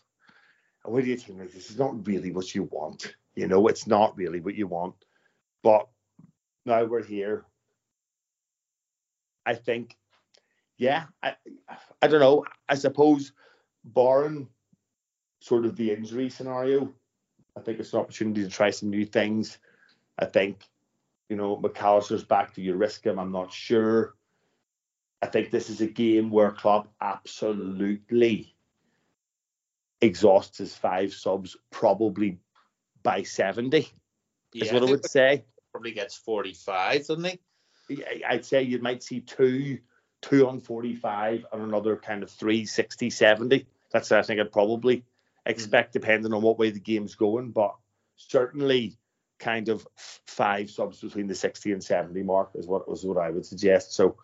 [0.85, 3.15] away to a team like this is not really what you want.
[3.35, 4.95] You know, it's not really what you want.
[5.63, 5.89] But
[6.65, 7.45] now we're here.
[9.45, 9.97] I think,
[10.79, 11.35] yeah, I
[12.03, 12.45] I don't know.
[12.69, 13.33] I suppose
[13.85, 14.49] barring
[15.41, 16.93] sort of the injury scenario,
[17.57, 19.59] I think it's an opportunity to try some new things.
[20.19, 20.63] I think
[21.29, 22.55] you know, Mac Allister's back.
[22.55, 23.19] Do you risk him?
[23.19, 24.15] I'm not sure.
[25.23, 28.55] I think this is a game where Klopp absolutely
[30.01, 32.39] exhausts his five subs probably
[33.03, 33.89] by 70.
[34.53, 35.45] Yeah, is what I, I would say.
[35.73, 37.41] Probably gets 45, doesn't
[37.89, 38.05] he?
[38.27, 39.79] I'd say you might see two,
[40.29, 43.67] two on 45 and another kind of three, 60, 70.
[43.91, 45.05] That's I think I'd probably
[45.45, 46.01] expect, mm-hmm.
[46.01, 47.51] depending on what way the game's going.
[47.51, 47.75] But
[48.17, 48.97] certainly
[49.39, 49.87] kind of
[50.27, 53.93] five subs between the 60 and 70 mark is what was what I would suggest.
[53.93, 54.17] So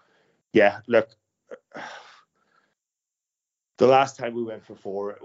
[0.52, 1.08] yeah, look,
[3.78, 5.18] the last time we went for four,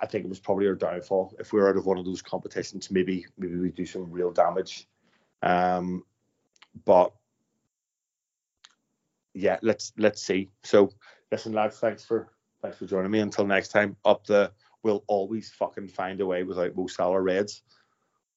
[0.00, 1.34] I think it was probably our downfall.
[1.38, 4.32] If we were out of one of those competitions, maybe maybe we do some real
[4.32, 4.88] damage.
[5.42, 6.04] Um,
[6.84, 7.12] but
[9.34, 10.50] yeah, let's let's see.
[10.64, 10.90] So
[11.30, 12.28] listen, lads, thanks for
[12.62, 13.20] thanks for joining me.
[13.20, 14.52] Until next time, up the
[14.82, 17.62] we'll always fucking find a way without Mo Salah Reds.